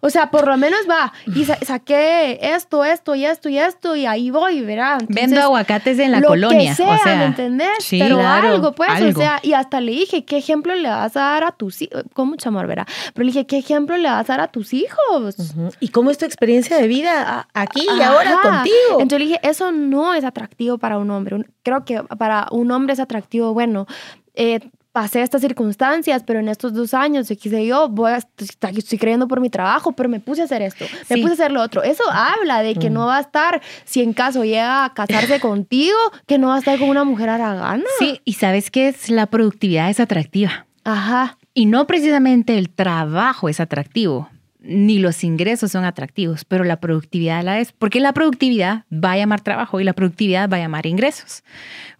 O 0.00 0.10
sea, 0.10 0.30
por 0.30 0.46
lo 0.46 0.56
menos 0.58 0.80
va, 0.88 1.12
y 1.34 1.46
sa- 1.46 1.58
saqué 1.64 2.38
esto, 2.54 2.84
esto 2.84 3.14
y 3.14 3.24
esto 3.24 3.48
y 3.48 3.58
esto, 3.58 3.96
y 3.96 4.04
ahí 4.06 4.30
voy, 4.30 4.60
¿verdad? 4.60 4.98
Vendo 5.08 5.20
Entonces, 5.20 5.38
aguacates 5.44 5.98
en 5.98 6.12
la 6.12 6.20
lo 6.20 6.28
colonia. 6.28 6.70
Que 6.70 6.76
sea, 6.76 6.94
o 6.94 6.98
sea, 6.98 7.16
¿me 7.16 7.24
entendés? 7.24 7.70
sí, 7.80 7.98
Pero 7.98 8.18
claro, 8.18 8.48
algo, 8.48 8.72
pues, 8.72 8.90
algo. 8.90 9.18
o 9.18 9.22
sea, 9.22 9.40
y 9.42 9.54
hasta 9.54 9.80
le 9.80 9.92
dije, 9.92 10.24
¿qué 10.26 10.36
ejemplo 10.36 10.74
le 10.74 10.88
vas 10.88 11.16
a 11.16 11.20
dar 11.20 11.44
a 11.44 11.52
tus 11.52 11.80
hijos? 11.82 12.04
Con 12.12 12.28
mucho 12.28 12.50
amor, 12.50 12.66
¿verdad? 12.66 12.86
Pero 13.14 13.24
le 13.24 13.32
dije, 13.32 13.46
¿qué 13.46 13.56
ejemplo 13.58 13.96
le 13.96 14.08
vas 14.08 14.28
a 14.28 14.34
dar 14.34 14.40
a 14.40 14.48
tus 14.48 14.74
hijos? 14.74 15.36
¿Y 15.80 15.88
cómo 15.88 16.10
es 16.10 16.18
tu 16.18 16.26
experiencia 16.26 16.76
de 16.76 16.86
vida 16.88 17.48
aquí 17.54 17.86
y 17.98 18.02
ahora 18.02 18.38
contigo? 18.42 19.00
Entonces 19.00 19.18
le 19.18 19.24
dije, 19.26 19.40
eso 19.42 19.72
no 19.72 20.12
es 20.14 20.24
atractivo 20.24 20.76
para 20.78 20.98
un 20.98 21.10
hombre. 21.10 21.38
Creo 21.62 21.84
que 21.86 22.02
para 22.18 22.48
un 22.50 22.70
hombre 22.70 22.92
es 22.92 23.00
atractivo, 23.00 23.54
bueno, 23.54 23.86
eh, 24.34 24.60
pasé 24.96 25.20
estas 25.20 25.42
circunstancias, 25.42 26.22
pero 26.26 26.38
en 26.40 26.48
estos 26.48 26.72
dos 26.72 26.94
años, 26.94 27.28
yo, 27.28 27.88
voy 27.90 28.12
a, 28.12 28.16
estoy 28.16 28.96
creyendo 28.98 29.28
por 29.28 29.40
mi 29.42 29.50
trabajo, 29.50 29.92
pero 29.92 30.08
me 30.08 30.20
puse 30.20 30.40
a 30.40 30.44
hacer 30.46 30.62
esto, 30.62 30.86
me 31.10 31.16
Sí. 31.16 31.20
puse 31.20 31.32
a 31.32 31.34
hacer 31.34 31.52
lo 31.52 31.60
otro. 31.60 31.82
Eso 31.82 32.02
habla 32.10 32.62
de 32.62 32.74
que 32.76 32.88
Mm. 32.88 32.94
no 32.94 33.06
va 33.06 33.18
a 33.18 33.20
estar, 33.20 33.60
si 33.84 34.00
en 34.00 34.14
caso 34.14 34.42
llega 34.42 34.86
a 34.86 34.94
casarse 34.94 35.38
contigo, 35.40 35.98
que 36.26 36.38
no 36.38 36.48
va 36.48 36.54
a 36.54 36.58
estar 36.60 36.78
con 36.78 36.88
una 36.88 37.04
mujer 37.04 37.28
aragana. 37.28 37.84
Sí, 37.98 38.22
y 38.24 38.32
sabes 38.32 38.70
qué 38.70 38.88
es 38.88 39.10
la 39.10 39.26
productividad 39.26 39.90
es 39.90 40.00
atractiva. 40.00 40.64
Ajá. 40.84 41.36
Y 41.52 41.66
no 41.66 41.86
precisamente 41.86 42.56
el 42.56 42.70
trabajo 42.70 43.50
es 43.50 43.60
atractivo, 43.60 44.30
ni 44.60 44.98
los 44.98 45.22
ingresos 45.24 45.72
son 45.72 45.84
atractivos, 45.84 46.46
pero 46.46 46.64
la 46.64 46.80
productividad 46.80 47.42
la 47.44 47.60
es, 47.60 47.72
porque 47.72 48.00
la 48.00 48.14
productividad 48.14 48.84
va 48.90 49.12
a 49.12 49.16
llamar 49.18 49.42
trabajo 49.42 49.78
y 49.78 49.84
la 49.84 49.92
productividad 49.92 50.48
va 50.48 50.56
a 50.56 50.60
llamar 50.60 50.86
ingresos. 50.86 51.44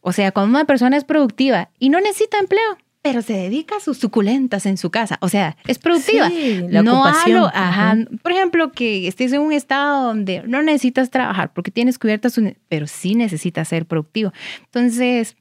O 0.00 0.12
sea, 0.12 0.32
cuando 0.32 0.56
una 0.56 0.64
persona 0.64 0.96
es 0.96 1.04
productiva 1.04 1.68
y 1.78 1.90
no 1.90 2.00
necesita 2.00 2.38
empleo, 2.38 2.78
pero 3.06 3.22
se 3.22 3.32
dedica 3.34 3.76
a 3.76 3.80
sus 3.80 3.98
suculentas 3.98 4.66
en 4.66 4.76
su 4.76 4.90
casa, 4.90 5.18
o 5.20 5.28
sea, 5.28 5.56
es 5.66 5.78
productiva. 5.78 6.28
Sí, 6.30 6.66
la 6.68 6.82
no 6.82 7.00
ocupación. 7.02 7.40
lo- 7.40 7.46
ajá, 7.46 7.96
por 8.22 8.32
ejemplo, 8.32 8.72
que 8.72 9.06
estés 9.08 9.32
en 9.32 9.40
un 9.40 9.52
estado 9.52 10.06
donde 10.08 10.42
no 10.46 10.62
necesitas 10.62 11.10
trabajar 11.10 11.52
porque 11.52 11.70
tienes 11.70 11.98
cubiertas, 11.98 12.40
pero 12.68 12.86
sí 12.86 13.14
necesitas 13.14 13.68
ser 13.68 13.86
productivo. 13.86 14.32
Entonces, 14.64 15.36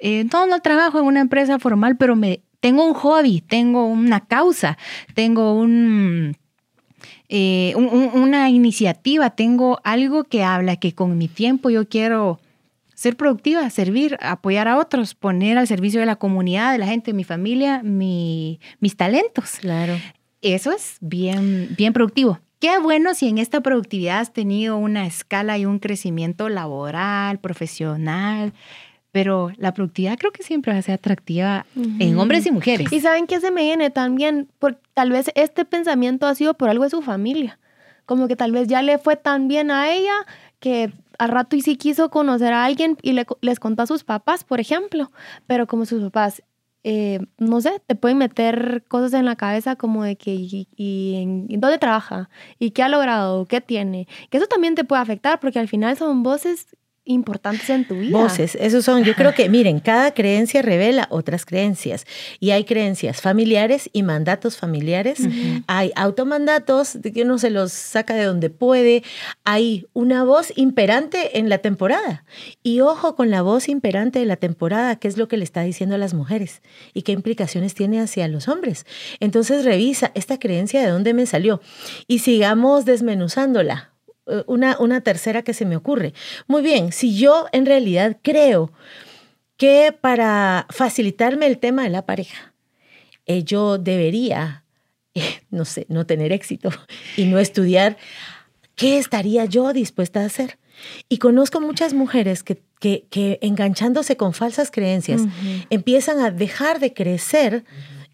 eh, 0.00 0.24
no, 0.32 0.46
no 0.46 0.60
trabajo 0.60 0.98
en 1.00 1.06
una 1.06 1.20
empresa 1.20 1.58
formal, 1.58 1.96
pero 1.96 2.14
me 2.16 2.40
tengo 2.60 2.86
un 2.86 2.94
hobby, 2.94 3.40
tengo 3.40 3.86
una 3.86 4.20
causa, 4.26 4.78
tengo 5.14 5.54
un, 5.54 6.36
eh, 7.28 7.72
un- 7.76 7.86
un- 7.88 8.10
una 8.22 8.48
iniciativa, 8.50 9.30
tengo 9.30 9.80
algo 9.84 10.24
que 10.24 10.42
habla 10.44 10.76
que 10.76 10.92
con 10.94 11.18
mi 11.18 11.28
tiempo 11.28 11.70
yo 11.70 11.88
quiero 11.88 12.40
ser 12.98 13.16
productiva, 13.16 13.70
servir, 13.70 14.18
apoyar 14.20 14.66
a 14.66 14.76
otros, 14.76 15.14
poner 15.14 15.56
al 15.56 15.68
servicio 15.68 16.00
de 16.00 16.06
la 16.06 16.16
comunidad, 16.16 16.72
de 16.72 16.78
la 16.78 16.86
gente, 16.88 17.12
de 17.12 17.16
mi 17.16 17.22
familia, 17.22 17.80
mi- 17.84 18.58
mis 18.80 18.96
talentos. 18.96 19.58
Claro. 19.60 19.94
Eso 20.42 20.72
es 20.72 20.96
bien, 21.00 21.68
bien 21.76 21.92
productivo. 21.92 22.40
Qué 22.58 22.76
bueno 22.80 23.14
si 23.14 23.28
en 23.28 23.38
esta 23.38 23.60
productividad 23.60 24.18
has 24.18 24.32
tenido 24.32 24.76
una 24.78 25.06
escala 25.06 25.56
y 25.58 25.64
un 25.64 25.78
crecimiento 25.78 26.48
laboral, 26.48 27.38
profesional, 27.38 28.52
pero 29.12 29.52
la 29.58 29.72
productividad 29.74 30.18
creo 30.18 30.32
que 30.32 30.42
siempre 30.42 30.72
va 30.72 30.80
a 30.80 30.82
ser 30.82 30.94
atractiva 30.94 31.66
en 32.00 32.18
hombres 32.18 32.46
y 32.46 32.50
mujeres. 32.50 32.92
Y 32.92 33.00
saben 33.00 33.28
que 33.28 33.38
se 33.38 33.52
me 33.52 33.62
viene 33.62 33.90
también, 33.90 34.48
por, 34.58 34.74
tal 34.94 35.12
vez 35.12 35.30
este 35.36 35.64
pensamiento 35.64 36.26
ha 36.26 36.34
sido 36.34 36.54
por 36.54 36.68
algo 36.68 36.82
de 36.82 36.90
su 36.90 37.00
familia. 37.02 37.60
Como 38.06 38.26
que 38.26 38.34
tal 38.34 38.50
vez 38.50 38.66
ya 38.66 38.82
le 38.82 38.98
fue 38.98 39.14
tan 39.14 39.46
bien 39.46 39.70
a 39.70 39.92
ella 39.92 40.14
que 40.58 40.90
al 41.18 41.30
rato 41.30 41.56
y 41.56 41.62
sí 41.62 41.76
quiso 41.76 42.10
conocer 42.10 42.52
a 42.52 42.64
alguien 42.64 42.96
y 43.02 43.12
le 43.12 43.26
les 43.40 43.60
contó 43.60 43.82
a 43.82 43.86
sus 43.86 44.04
papás, 44.04 44.44
por 44.44 44.60
ejemplo. 44.60 45.10
Pero 45.46 45.66
como 45.66 45.84
sus 45.86 46.02
papás, 46.02 46.42
eh, 46.84 47.20
no 47.38 47.60
sé, 47.60 47.82
te 47.86 47.94
pueden 47.94 48.18
meter 48.18 48.84
cosas 48.88 49.12
en 49.14 49.24
la 49.26 49.36
cabeza 49.36 49.76
como 49.76 50.04
de 50.04 50.16
que, 50.16 50.32
y, 50.34 51.14
en, 51.16 51.46
¿y 51.48 51.56
dónde 51.56 51.78
trabaja? 51.78 52.30
¿Y 52.58 52.70
qué 52.70 52.82
ha 52.82 52.88
logrado? 52.88 53.46
¿Qué 53.46 53.60
tiene? 53.60 54.06
Que 54.30 54.38
eso 54.38 54.46
también 54.46 54.74
te 54.74 54.84
puede 54.84 55.02
afectar 55.02 55.40
porque 55.40 55.58
al 55.58 55.68
final 55.68 55.96
son 55.96 56.22
voces 56.22 56.76
importantes 57.08 57.68
en 57.70 57.86
tu 57.86 57.96
vida. 57.96 58.16
Voces, 58.16 58.54
esos 58.60 58.84
son, 58.84 59.02
yo 59.02 59.14
creo 59.14 59.34
que, 59.34 59.48
miren, 59.48 59.80
cada 59.80 60.12
creencia 60.12 60.62
revela 60.62 61.08
otras 61.10 61.44
creencias. 61.44 62.06
Y 62.38 62.50
hay 62.50 62.64
creencias 62.64 63.20
familiares 63.20 63.90
y 63.92 64.02
mandatos 64.02 64.56
familiares. 64.56 65.20
Hay 65.66 65.90
automandatos 65.96 67.00
de 67.00 67.12
que 67.12 67.22
uno 67.22 67.38
se 67.38 67.50
los 67.50 67.72
saca 67.72 68.14
de 68.14 68.24
donde 68.24 68.50
puede. 68.50 69.02
Hay 69.44 69.86
una 69.94 70.22
voz 70.24 70.52
imperante 70.56 71.38
en 71.38 71.48
la 71.48 71.58
temporada. 71.58 72.24
Y 72.62 72.80
ojo 72.80 73.16
con 73.16 73.30
la 73.30 73.42
voz 73.42 73.68
imperante 73.68 74.18
de 74.18 74.26
la 74.26 74.36
temporada, 74.36 74.96
qué 74.96 75.08
es 75.08 75.16
lo 75.16 75.28
que 75.28 75.36
le 75.36 75.44
está 75.44 75.62
diciendo 75.62 75.94
a 75.94 75.98
las 75.98 76.14
mujeres 76.14 76.62
y 76.94 77.02
qué 77.02 77.12
implicaciones 77.12 77.74
tiene 77.74 78.00
hacia 78.00 78.28
los 78.28 78.48
hombres. 78.48 78.84
Entonces 79.20 79.64
revisa 79.64 80.12
esta 80.14 80.38
creencia 80.38 80.82
de 80.82 80.88
dónde 80.88 81.14
me 81.14 81.26
salió 81.26 81.60
y 82.06 82.20
sigamos 82.20 82.84
desmenuzándola 82.84 83.92
una, 84.46 84.76
una 84.78 85.00
tercera 85.00 85.42
que 85.42 85.54
se 85.54 85.64
me 85.64 85.76
ocurre. 85.76 86.14
Muy 86.46 86.62
bien, 86.62 86.92
si 86.92 87.16
yo 87.16 87.46
en 87.52 87.66
realidad 87.66 88.18
creo 88.22 88.72
que 89.56 89.92
para 89.92 90.66
facilitarme 90.70 91.46
el 91.46 91.58
tema 91.58 91.82
de 91.82 91.90
la 91.90 92.06
pareja, 92.06 92.54
eh, 93.26 93.42
yo 93.44 93.76
debería, 93.76 94.64
eh, 95.14 95.40
no 95.50 95.64
sé, 95.64 95.84
no 95.88 96.06
tener 96.06 96.32
éxito 96.32 96.70
y 97.16 97.24
no 97.24 97.38
estudiar, 97.38 97.98
¿qué 98.74 98.98
estaría 98.98 99.44
yo 99.44 99.72
dispuesta 99.72 100.22
a 100.22 100.26
hacer? 100.26 100.58
Y 101.08 101.18
conozco 101.18 101.60
muchas 101.60 101.92
mujeres 101.92 102.44
que, 102.44 102.62
que, 102.78 103.06
que 103.10 103.38
enganchándose 103.42 104.16
con 104.16 104.32
falsas 104.32 104.70
creencias, 104.70 105.22
empiezan 105.70 106.20
a 106.20 106.30
dejar 106.30 106.78
de 106.78 106.94
crecer, 106.94 107.64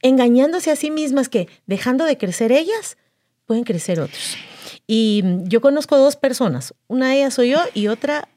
engañándose 0.00 0.70
a 0.70 0.76
sí 0.76 0.90
mismas 0.90 1.28
que 1.28 1.48
dejando 1.66 2.06
de 2.06 2.16
crecer 2.16 2.52
ellas, 2.52 2.96
pueden 3.44 3.64
crecer 3.64 4.00
otros. 4.00 4.36
Y 4.86 5.22
mm, 5.24 5.44
yo 5.48 5.60
conozco 5.60 5.96
dos 5.98 6.16
personas, 6.16 6.74
una 6.88 7.10
de 7.10 7.16
ellas 7.16 7.34
soy 7.34 7.50
yo 7.50 7.58
y 7.74 7.88
otra 7.88 8.28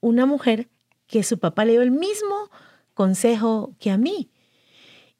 una 0.00 0.26
mujer 0.26 0.68
que 1.06 1.22
su 1.22 1.38
papá 1.38 1.64
le 1.64 1.72
dio 1.72 1.82
el 1.82 1.90
mismo 1.90 2.50
consejo 2.94 3.74
que 3.78 3.90
a 3.90 3.96
mí. 3.96 4.30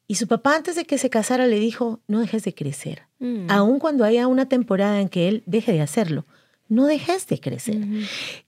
Y 0.07 0.15
su 0.15 0.27
papá 0.27 0.55
antes 0.55 0.75
de 0.75 0.85
que 0.85 0.97
se 0.97 1.09
casara 1.09 1.47
le 1.47 1.59
dijo, 1.59 1.99
no 2.07 2.19
dejes 2.19 2.43
de 2.43 2.55
crecer. 2.55 3.03
Mm. 3.19 3.49
Aun 3.49 3.79
cuando 3.79 4.03
haya 4.03 4.27
una 4.27 4.47
temporada 4.47 5.01
en 5.01 5.09
que 5.09 5.27
él 5.27 5.43
deje 5.45 5.71
de 5.71 5.81
hacerlo, 5.81 6.25
no 6.69 6.85
dejes 6.85 7.27
de 7.27 7.39
crecer. 7.39 7.77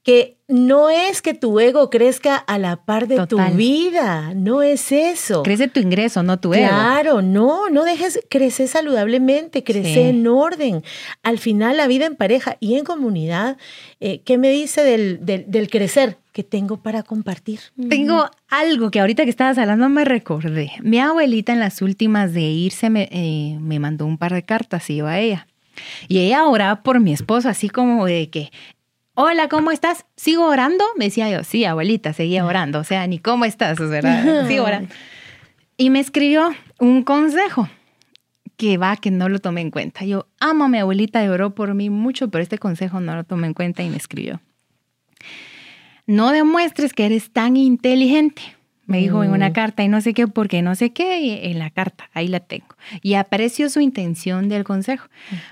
Que 0.03 0.37
no 0.47 0.89
es 0.89 1.21
que 1.21 1.33
tu 1.33 1.59
ego 1.59 1.89
crezca 1.89 2.35
a 2.35 2.57
la 2.57 2.85
par 2.85 3.07
de 3.07 3.15
Total. 3.17 3.51
tu 3.51 3.57
vida, 3.57 4.33
no 4.35 4.61
es 4.61 4.91
eso. 4.91 5.43
Crece 5.43 5.67
tu 5.67 5.79
ingreso, 5.79 6.21
no 6.23 6.39
tu 6.39 6.53
ego. 6.53 6.67
Claro, 6.67 7.21
no, 7.21 7.69
no 7.69 7.83
dejes 7.83 8.19
crecer 8.29 8.67
saludablemente, 8.67 9.63
crecer 9.63 9.81
Sí. 9.93 9.99
en 10.09 10.27
orden. 10.27 10.83
Al 11.23 11.39
final, 11.39 11.77
la 11.77 11.87
vida 11.87 12.05
en 12.05 12.15
pareja 12.15 12.57
y 12.59 12.75
en 12.75 12.85
comunidad, 12.85 13.57
eh, 13.99 14.21
¿qué 14.23 14.37
me 14.37 14.49
dice 14.51 14.83
del, 14.83 15.25
del, 15.25 15.45
del 15.49 15.69
crecer? 15.69 16.17
Que 16.31 16.43
tengo 16.43 16.77
para 16.81 17.03
compartir. 17.03 17.59
Tengo 17.89 18.29
algo 18.49 18.89
que 18.89 19.01
ahorita 19.01 19.25
que 19.25 19.29
estabas 19.29 19.57
hablando 19.57 19.89
me 19.89 20.05
recordé. 20.05 20.71
Mi 20.81 20.97
abuelita 20.99 21.51
en 21.51 21.59
las 21.59 21.81
últimas 21.81 22.33
de 22.33 22.41
irse 22.41 22.89
me, 22.89 23.09
eh, 23.11 23.57
me 23.59 23.79
mandó 23.79 24.05
un 24.05 24.17
par 24.17 24.33
de 24.33 24.43
cartas 24.43 24.89
y 24.89 24.97
yo 24.97 25.07
a 25.07 25.19
ella. 25.19 25.47
Y 26.07 26.19
ella 26.19 26.45
oraba 26.45 26.83
por 26.83 26.99
mi 26.99 27.13
esposo, 27.13 27.49
así 27.49 27.69
como 27.69 28.05
de 28.05 28.29
que, 28.29 28.51
hola, 29.13 29.47
¿cómo 29.47 29.71
estás? 29.71 30.05
¿Sigo 30.15 30.45
orando? 30.45 30.83
Me 30.97 31.05
decía 31.05 31.29
yo, 31.29 31.43
sí, 31.43 31.65
abuelita, 31.65 32.13
seguía 32.13 32.45
orando. 32.45 32.79
O 32.79 32.83
sea, 32.83 33.07
ni 33.07 33.19
cómo 33.19 33.45
estás, 33.45 33.77
sea, 33.77 34.47
sigo 34.47 34.65
orando. 34.65 34.93
Y 35.77 35.89
me 35.89 35.99
escribió 35.99 36.53
un 36.79 37.03
consejo 37.03 37.67
que 38.57 38.77
va, 38.77 38.95
que 38.95 39.09
no 39.09 39.27
lo 39.27 39.39
tomé 39.39 39.61
en 39.61 39.71
cuenta. 39.71 40.05
Yo 40.05 40.27
amo 40.39 40.65
a 40.65 40.67
mi 40.67 40.77
abuelita 40.77 41.23
y 41.23 41.27
oró 41.27 41.55
por 41.55 41.73
mí 41.73 41.89
mucho, 41.89 42.29
pero 42.29 42.43
este 42.43 42.59
consejo 42.59 42.99
no 42.99 43.15
lo 43.15 43.23
tomé 43.23 43.47
en 43.47 43.55
cuenta 43.55 43.81
y 43.81 43.89
me 43.89 43.97
escribió. 43.97 44.39
No 46.05 46.31
demuestres 46.31 46.93
que 46.93 47.05
eres 47.07 47.31
tan 47.31 47.57
inteligente, 47.57 48.41
me 48.91 48.97
dijo 48.99 49.23
en 49.23 49.31
una 49.31 49.49
Mm. 49.49 49.53
carta 49.53 49.83
y 49.83 49.87
no 49.87 50.01
sé 50.01 50.13
qué, 50.13 50.27
porque 50.27 50.61
no 50.61 50.75
sé 50.75 50.91
qué, 50.91 51.19
y 51.21 51.31
en 51.51 51.59
la 51.59 51.69
carta, 51.69 52.09
ahí 52.13 52.27
la 52.27 52.39
tengo. 52.41 52.67
Y 53.01 53.15
aprecio 53.15 53.69
su 53.69 53.79
intención 53.79 54.49
del 54.49 54.63
consejo. 54.63 55.07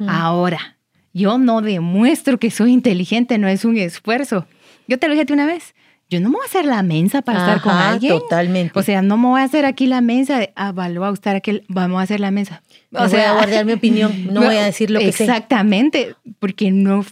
Ahora, 0.07 0.77
yo 1.13 1.37
no 1.37 1.61
demuestro 1.61 2.37
que 2.37 2.51
soy 2.51 2.71
inteligente, 2.73 3.37
no 3.37 3.47
es 3.47 3.65
un 3.65 3.77
esfuerzo. 3.77 4.45
Yo 4.87 4.99
te 4.99 5.07
lo 5.07 5.15
dije 5.15 5.31
una 5.33 5.45
vez, 5.45 5.73
yo 6.09 6.19
no 6.19 6.29
me 6.29 6.35
voy 6.37 6.43
a 6.43 6.47
hacer 6.47 6.65
la 6.65 6.81
mensa 6.83 7.21
para 7.21 7.39
estar 7.39 7.61
con 7.61 7.71
Ajá, 7.71 7.91
alguien. 7.91 8.13
Totalmente. 8.19 8.77
O 8.77 8.81
sea, 8.81 9.01
no 9.03 9.15
me 9.17 9.27
voy 9.27 9.41
a 9.41 9.43
hacer 9.43 9.65
aquí 9.65 9.85
la 9.85 10.01
mensa 10.01 10.39
de, 10.39 10.51
ah, 10.55 10.71
va, 10.71 10.89
lo 10.89 11.05
a 11.05 11.09
gustar 11.11 11.35
aquel, 11.35 11.63
vamos 11.67 11.99
a 11.99 12.03
hacer 12.03 12.19
la 12.19 12.31
mensa. 12.31 12.63
Me 12.91 13.05
voy 13.07 13.19
a 13.19 13.33
guardar 13.33 13.65
mi 13.65 13.73
opinión, 13.73 14.11
no 14.33 14.41
voy 14.41 14.55
a 14.55 14.65
decir 14.65 14.89
lo 14.89 14.99
que 14.99 15.11
sé. 15.11 15.25
Exactamente, 15.25 16.15
porque 16.39 16.71
no, 16.71 17.05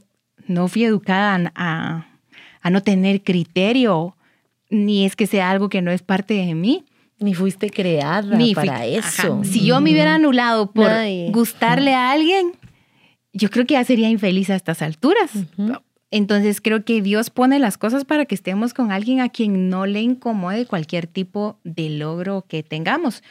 no 0.47 0.67
fui 0.67 0.83
educada 0.83 1.51
a, 1.55 2.07
a 2.61 2.69
no 2.71 2.81
tener 2.81 3.21
criterio, 3.21 4.15
ni 4.69 5.05
es 5.05 5.15
que 5.15 5.27
sea 5.27 5.49
algo 5.49 5.69
que 5.69 5.81
no 5.81 5.91
es 5.91 6.01
parte 6.01 6.33
de 6.33 6.53
mí. 6.55 6.85
Ni 7.19 7.33
fuiste 7.33 7.71
creada 7.71 8.37
Ni 8.37 8.53
fui- 8.53 8.67
para 8.67 8.75
Ajá. 8.77 8.85
eso. 8.85 9.43
Si 9.43 9.65
yo 9.65 9.81
me 9.81 9.91
hubiera 9.91 10.13
anulado 10.15 10.71
por 10.71 10.85
Nadie. 10.85 11.31
gustarle 11.31 11.95
a 11.95 12.11
alguien, 12.11 12.51
yo 13.33 13.49
creo 13.49 13.65
que 13.65 13.73
ya 13.73 13.83
sería 13.83 14.07
infeliz 14.09 14.49
a 14.51 14.55
estas 14.55 14.83
alturas. 14.83 15.31
Entonces 16.11 16.61
creo 16.61 16.85
que 16.85 17.01
Dios 17.01 17.29
pone 17.31 17.57
las 17.59 17.77
cosas 17.79 18.05
para 18.05 18.25
que 18.25 18.35
estemos 18.35 18.73
con 18.75 18.91
alguien 18.91 19.19
a 19.19 19.29
quien 19.29 19.67
no 19.69 19.85
le 19.87 20.01
incomode 20.01 20.67
cualquier 20.67 21.07
tipo 21.07 21.59
de 21.63 21.89
logro 21.89 22.45
que 22.47 22.61
tengamos 22.63 23.23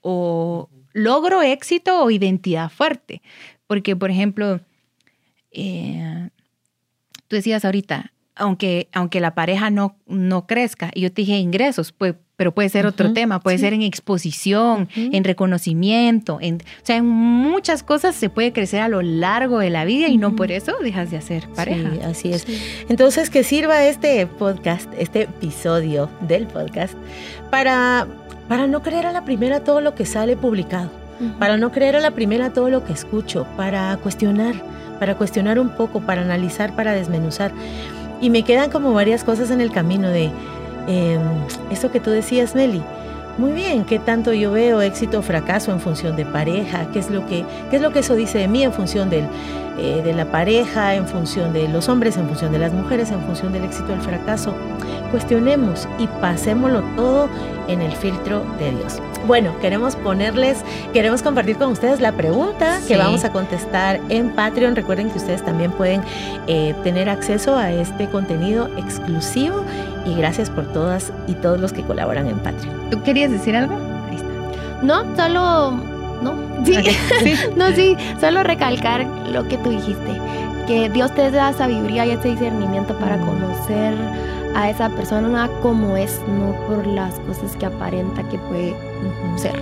o 0.00 0.68
logro, 0.92 1.42
éxito 1.42 2.02
o 2.04 2.10
identidad 2.12 2.70
fuerte. 2.70 3.22
Porque, 3.66 3.96
por 3.96 4.10
ejemplo, 4.10 4.60
eh, 5.50 6.28
tú 7.28 7.36
decías 7.36 7.64
ahorita, 7.64 8.12
aunque, 8.34 8.88
aunque 8.92 9.20
la 9.20 9.34
pareja 9.34 9.70
no, 9.70 9.96
no 10.06 10.46
crezca, 10.46 10.90
y 10.94 11.02
yo 11.02 11.12
te 11.12 11.22
dije 11.22 11.36
ingresos, 11.36 11.92
pues, 11.92 12.14
pero 12.36 12.52
puede 12.52 12.68
ser 12.70 12.86
otro 12.86 13.12
tema, 13.12 13.38
puede 13.38 13.58
sí. 13.58 13.62
ser 13.62 13.72
en 13.72 13.82
exposición, 13.82 14.88
en 14.96 15.22
reconocimiento, 15.22 16.38
en, 16.40 16.56
o 16.56 16.84
sea, 16.84 16.96
en 16.96 17.06
muchas 17.06 17.84
cosas 17.84 18.16
se 18.16 18.30
puede 18.30 18.52
crecer 18.52 18.80
a 18.80 18.88
lo 18.88 19.00
largo 19.00 19.60
de 19.60 19.70
la 19.70 19.84
vida 19.84 20.08
y 20.08 20.18
no 20.18 20.34
por 20.34 20.50
eso 20.50 20.72
dejas 20.82 21.12
de 21.12 21.18
hacer 21.18 21.46
pareja. 21.54 21.90
Sí, 21.92 22.00
así 22.00 22.32
es. 22.32 22.46
Entonces, 22.88 23.30
que 23.30 23.44
sirva 23.44 23.84
este 23.84 24.26
podcast, 24.26 24.90
este 24.98 25.22
episodio 25.22 26.10
del 26.22 26.48
podcast, 26.48 26.94
para, 27.50 28.08
para 28.48 28.66
no 28.66 28.82
creer 28.82 29.06
a 29.06 29.12
la 29.12 29.24
primera 29.24 29.62
todo 29.62 29.80
lo 29.80 29.94
que 29.94 30.04
sale 30.04 30.36
publicado, 30.36 30.90
para 31.38 31.56
no 31.58 31.70
creer 31.70 31.94
a 31.94 32.00
la 32.00 32.10
primera 32.10 32.52
todo 32.52 32.70
lo 32.70 32.84
que 32.84 32.92
escucho, 32.92 33.46
para 33.56 33.96
cuestionar, 33.98 34.54
para 34.98 35.16
cuestionar 35.16 35.60
un 35.60 35.76
poco, 35.76 36.00
para 36.00 36.22
analizar, 36.22 36.74
para 36.74 36.92
desmenuzar. 36.92 37.52
Y 38.22 38.30
me 38.30 38.44
quedan 38.44 38.70
como 38.70 38.94
varias 38.94 39.24
cosas 39.24 39.50
en 39.50 39.60
el 39.60 39.70
camino 39.70 40.08
de 40.08 40.30
eh, 40.88 41.18
esto 41.70 41.90
que 41.90 42.00
tú 42.00 42.10
decías, 42.10 42.54
Nelly. 42.54 42.82
Muy 43.36 43.52
bien, 43.52 43.84
¿qué 43.84 43.98
tanto 43.98 44.32
yo 44.32 44.52
veo 44.52 44.80
éxito 44.80 45.18
o 45.18 45.22
fracaso 45.22 45.72
en 45.72 45.80
función 45.80 46.16
de 46.16 46.24
pareja? 46.24 46.86
¿Qué 46.92 46.98
es 46.98 47.10
lo 47.10 47.26
que, 47.26 47.44
qué 47.70 47.76
es 47.76 47.82
lo 47.82 47.90
que 47.90 48.00
eso 48.00 48.14
dice 48.14 48.38
de 48.38 48.46
mí 48.46 48.62
en 48.62 48.72
función 48.72 49.10
del, 49.10 49.26
eh, 49.78 50.02
de 50.02 50.12
la 50.12 50.26
pareja, 50.26 50.94
en 50.94 51.06
función 51.06 51.52
de 51.52 51.68
los 51.68 51.88
hombres, 51.88 52.16
en 52.16 52.26
función 52.26 52.52
de 52.52 52.58
las 52.58 52.72
mujeres, 52.72 53.10
en 53.10 53.20
función 53.22 53.52
del 53.52 53.64
éxito 53.64 53.92
o 53.92 53.94
el 53.94 54.00
fracaso? 54.00 54.54
Cuestionemos 55.10 55.88
y 55.98 56.06
pasémoslo 56.06 56.82
todo 56.96 57.28
en 57.68 57.80
el 57.80 57.92
filtro 57.92 58.44
de 58.58 58.70
Dios. 58.70 59.00
Bueno, 59.26 59.54
queremos 59.60 59.94
ponerles, 59.96 60.64
queremos 60.92 61.22
compartir 61.22 61.56
con 61.56 61.70
ustedes 61.70 62.00
la 62.00 62.12
pregunta 62.12 62.80
que 62.88 62.96
vamos 62.96 63.24
a 63.24 63.32
contestar 63.32 64.00
en 64.08 64.30
Patreon. 64.30 64.74
Recuerden 64.74 65.10
que 65.10 65.18
ustedes 65.18 65.44
también 65.44 65.70
pueden 65.72 66.02
eh, 66.48 66.74
tener 66.82 67.08
acceso 67.08 67.56
a 67.56 67.70
este 67.70 68.08
contenido 68.08 68.68
exclusivo 68.76 69.64
y 70.04 70.14
gracias 70.16 70.50
por 70.50 70.66
todas 70.72 71.12
y 71.28 71.34
todos 71.34 71.60
los 71.60 71.72
que 71.72 71.82
colaboran 71.82 72.26
en 72.26 72.38
Patreon. 72.40 72.90
¿Tú 72.90 73.02
querías 73.02 73.30
decir 73.30 73.54
algo? 73.54 73.76
Ahí 74.10 74.16
está. 74.16 74.28
No, 74.82 75.04
solo. 75.16 76.01
No, 76.66 76.80
sí. 77.24 77.34
No, 77.56 77.66
sí, 77.72 77.96
solo 78.20 78.42
recalcar 78.42 79.04
lo 79.32 79.46
que 79.48 79.58
tú 79.58 79.70
dijiste. 79.70 80.20
Que 80.66 80.88
Dios 80.90 81.12
te 81.14 81.30
da 81.30 81.52
sabiduría 81.52 82.06
y 82.06 82.10
ese 82.12 82.28
discernimiento 82.28 82.96
para 82.98 83.16
Mm. 83.16 83.26
conocer 83.26 83.94
a 84.54 84.68
esa 84.70 84.88
persona 84.90 85.48
como 85.62 85.96
es, 85.96 86.20
no 86.28 86.52
por 86.66 86.86
las 86.86 87.14
cosas 87.20 87.56
que 87.56 87.66
aparenta 87.66 88.22
que 88.28 88.38
puede 88.38 88.74
ser. 89.36 89.54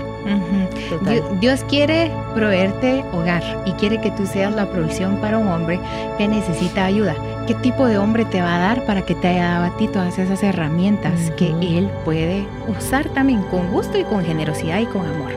Dios, 1.08 1.40
Dios 1.40 1.64
quiere 1.68 2.10
proveerte 2.34 3.04
hogar 3.12 3.42
y 3.66 3.72
quiere 3.72 4.00
que 4.00 4.10
tú 4.10 4.26
seas 4.26 4.54
la 4.54 4.66
provisión 4.70 5.16
para 5.16 5.38
un 5.38 5.48
hombre 5.48 5.80
que 6.18 6.28
necesita 6.28 6.84
ayuda. 6.84 7.14
¿Qué 7.46 7.54
tipo 7.54 7.86
de 7.86 7.98
hombre 7.98 8.24
te 8.26 8.42
va 8.42 8.56
a 8.56 8.58
dar 8.58 8.84
para 8.84 9.02
que 9.02 9.14
te 9.14 9.28
haya 9.28 9.44
dado 9.52 9.64
a 9.72 9.76
ti 9.76 9.88
todas 9.88 10.18
esas 10.18 10.42
herramientas 10.42 11.30
que 11.36 11.48
él 11.50 11.88
puede 12.04 12.46
usar 12.68 13.08
también 13.10 13.42
con 13.44 13.70
gusto 13.72 13.96
y 13.98 14.04
con 14.04 14.24
generosidad 14.24 14.80
y 14.80 14.86
con 14.86 15.06
amor? 15.06 15.30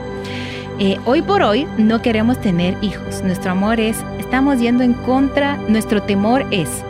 Eh, 0.80 0.98
hoy 1.06 1.22
por 1.22 1.44
hoy 1.44 1.68
no 1.78 2.02
queremos 2.02 2.42
tener 2.42 2.76
hijos. 2.82 3.22
Nuestro 3.24 3.52
amor 3.52 3.80
es, 3.80 4.04
estamos 4.20 4.60
yendo 4.60 4.84
en 4.84 4.94
contra, 4.94 5.58
nuestro 5.68 6.02
temor 6.02 6.48
es, 6.50 6.84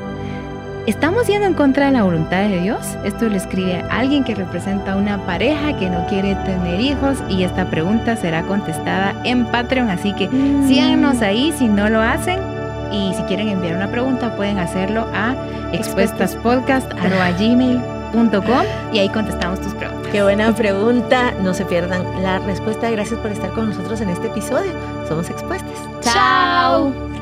¿estamos 0.87 1.27
yendo 1.27 1.47
en 1.47 1.53
contra 1.53 1.87
de 1.87 1.91
la 1.91 2.03
voluntad 2.03 2.47
de 2.47 2.61
Dios? 2.61 2.79
Esto 3.03 3.27
lo 3.27 3.35
escribe 3.35 3.83
alguien 3.91 4.23
que 4.23 4.35
representa 4.35 4.93
a 4.93 4.95
una 4.95 5.25
pareja 5.25 5.77
que 5.77 5.89
no 5.89 6.05
quiere 6.07 6.35
tener 6.45 6.79
hijos 6.79 7.17
y 7.29 7.43
esta 7.43 7.69
pregunta 7.69 8.15
será 8.15 8.43
contestada 8.43 9.13
en 9.25 9.45
Patreon, 9.47 9.89
así 9.89 10.13
que 10.13 10.29
síganos 10.65 11.21
ahí 11.21 11.53
si 11.57 11.67
no 11.67 11.89
lo 11.89 12.01
hacen. 12.01 12.39
Y 12.91 13.13
si 13.15 13.23
quieren 13.23 13.49
enviar 13.49 13.75
una 13.75 13.89
pregunta, 13.89 14.35
pueden 14.35 14.59
hacerlo 14.59 15.07
a 15.13 15.35
expuestaspodcast.gmail.com 15.73 17.92
y 18.91 18.99
ahí 18.99 19.09
contestamos 19.09 19.59
tus 19.61 19.73
preguntas. 19.73 20.11
Qué 20.11 20.21
buena 20.21 20.53
pregunta. 20.53 21.31
No 21.41 21.53
se 21.53 21.65
pierdan 21.65 22.21
la 22.21 22.39
respuesta. 22.39 22.89
Gracias 22.91 23.19
por 23.19 23.31
estar 23.31 23.51
con 23.51 23.69
nosotros 23.69 23.99
en 24.01 24.09
este 24.09 24.27
episodio. 24.27 24.71
Somos 25.07 25.29
expuestas. 25.29 25.79
Chao. 26.01 27.12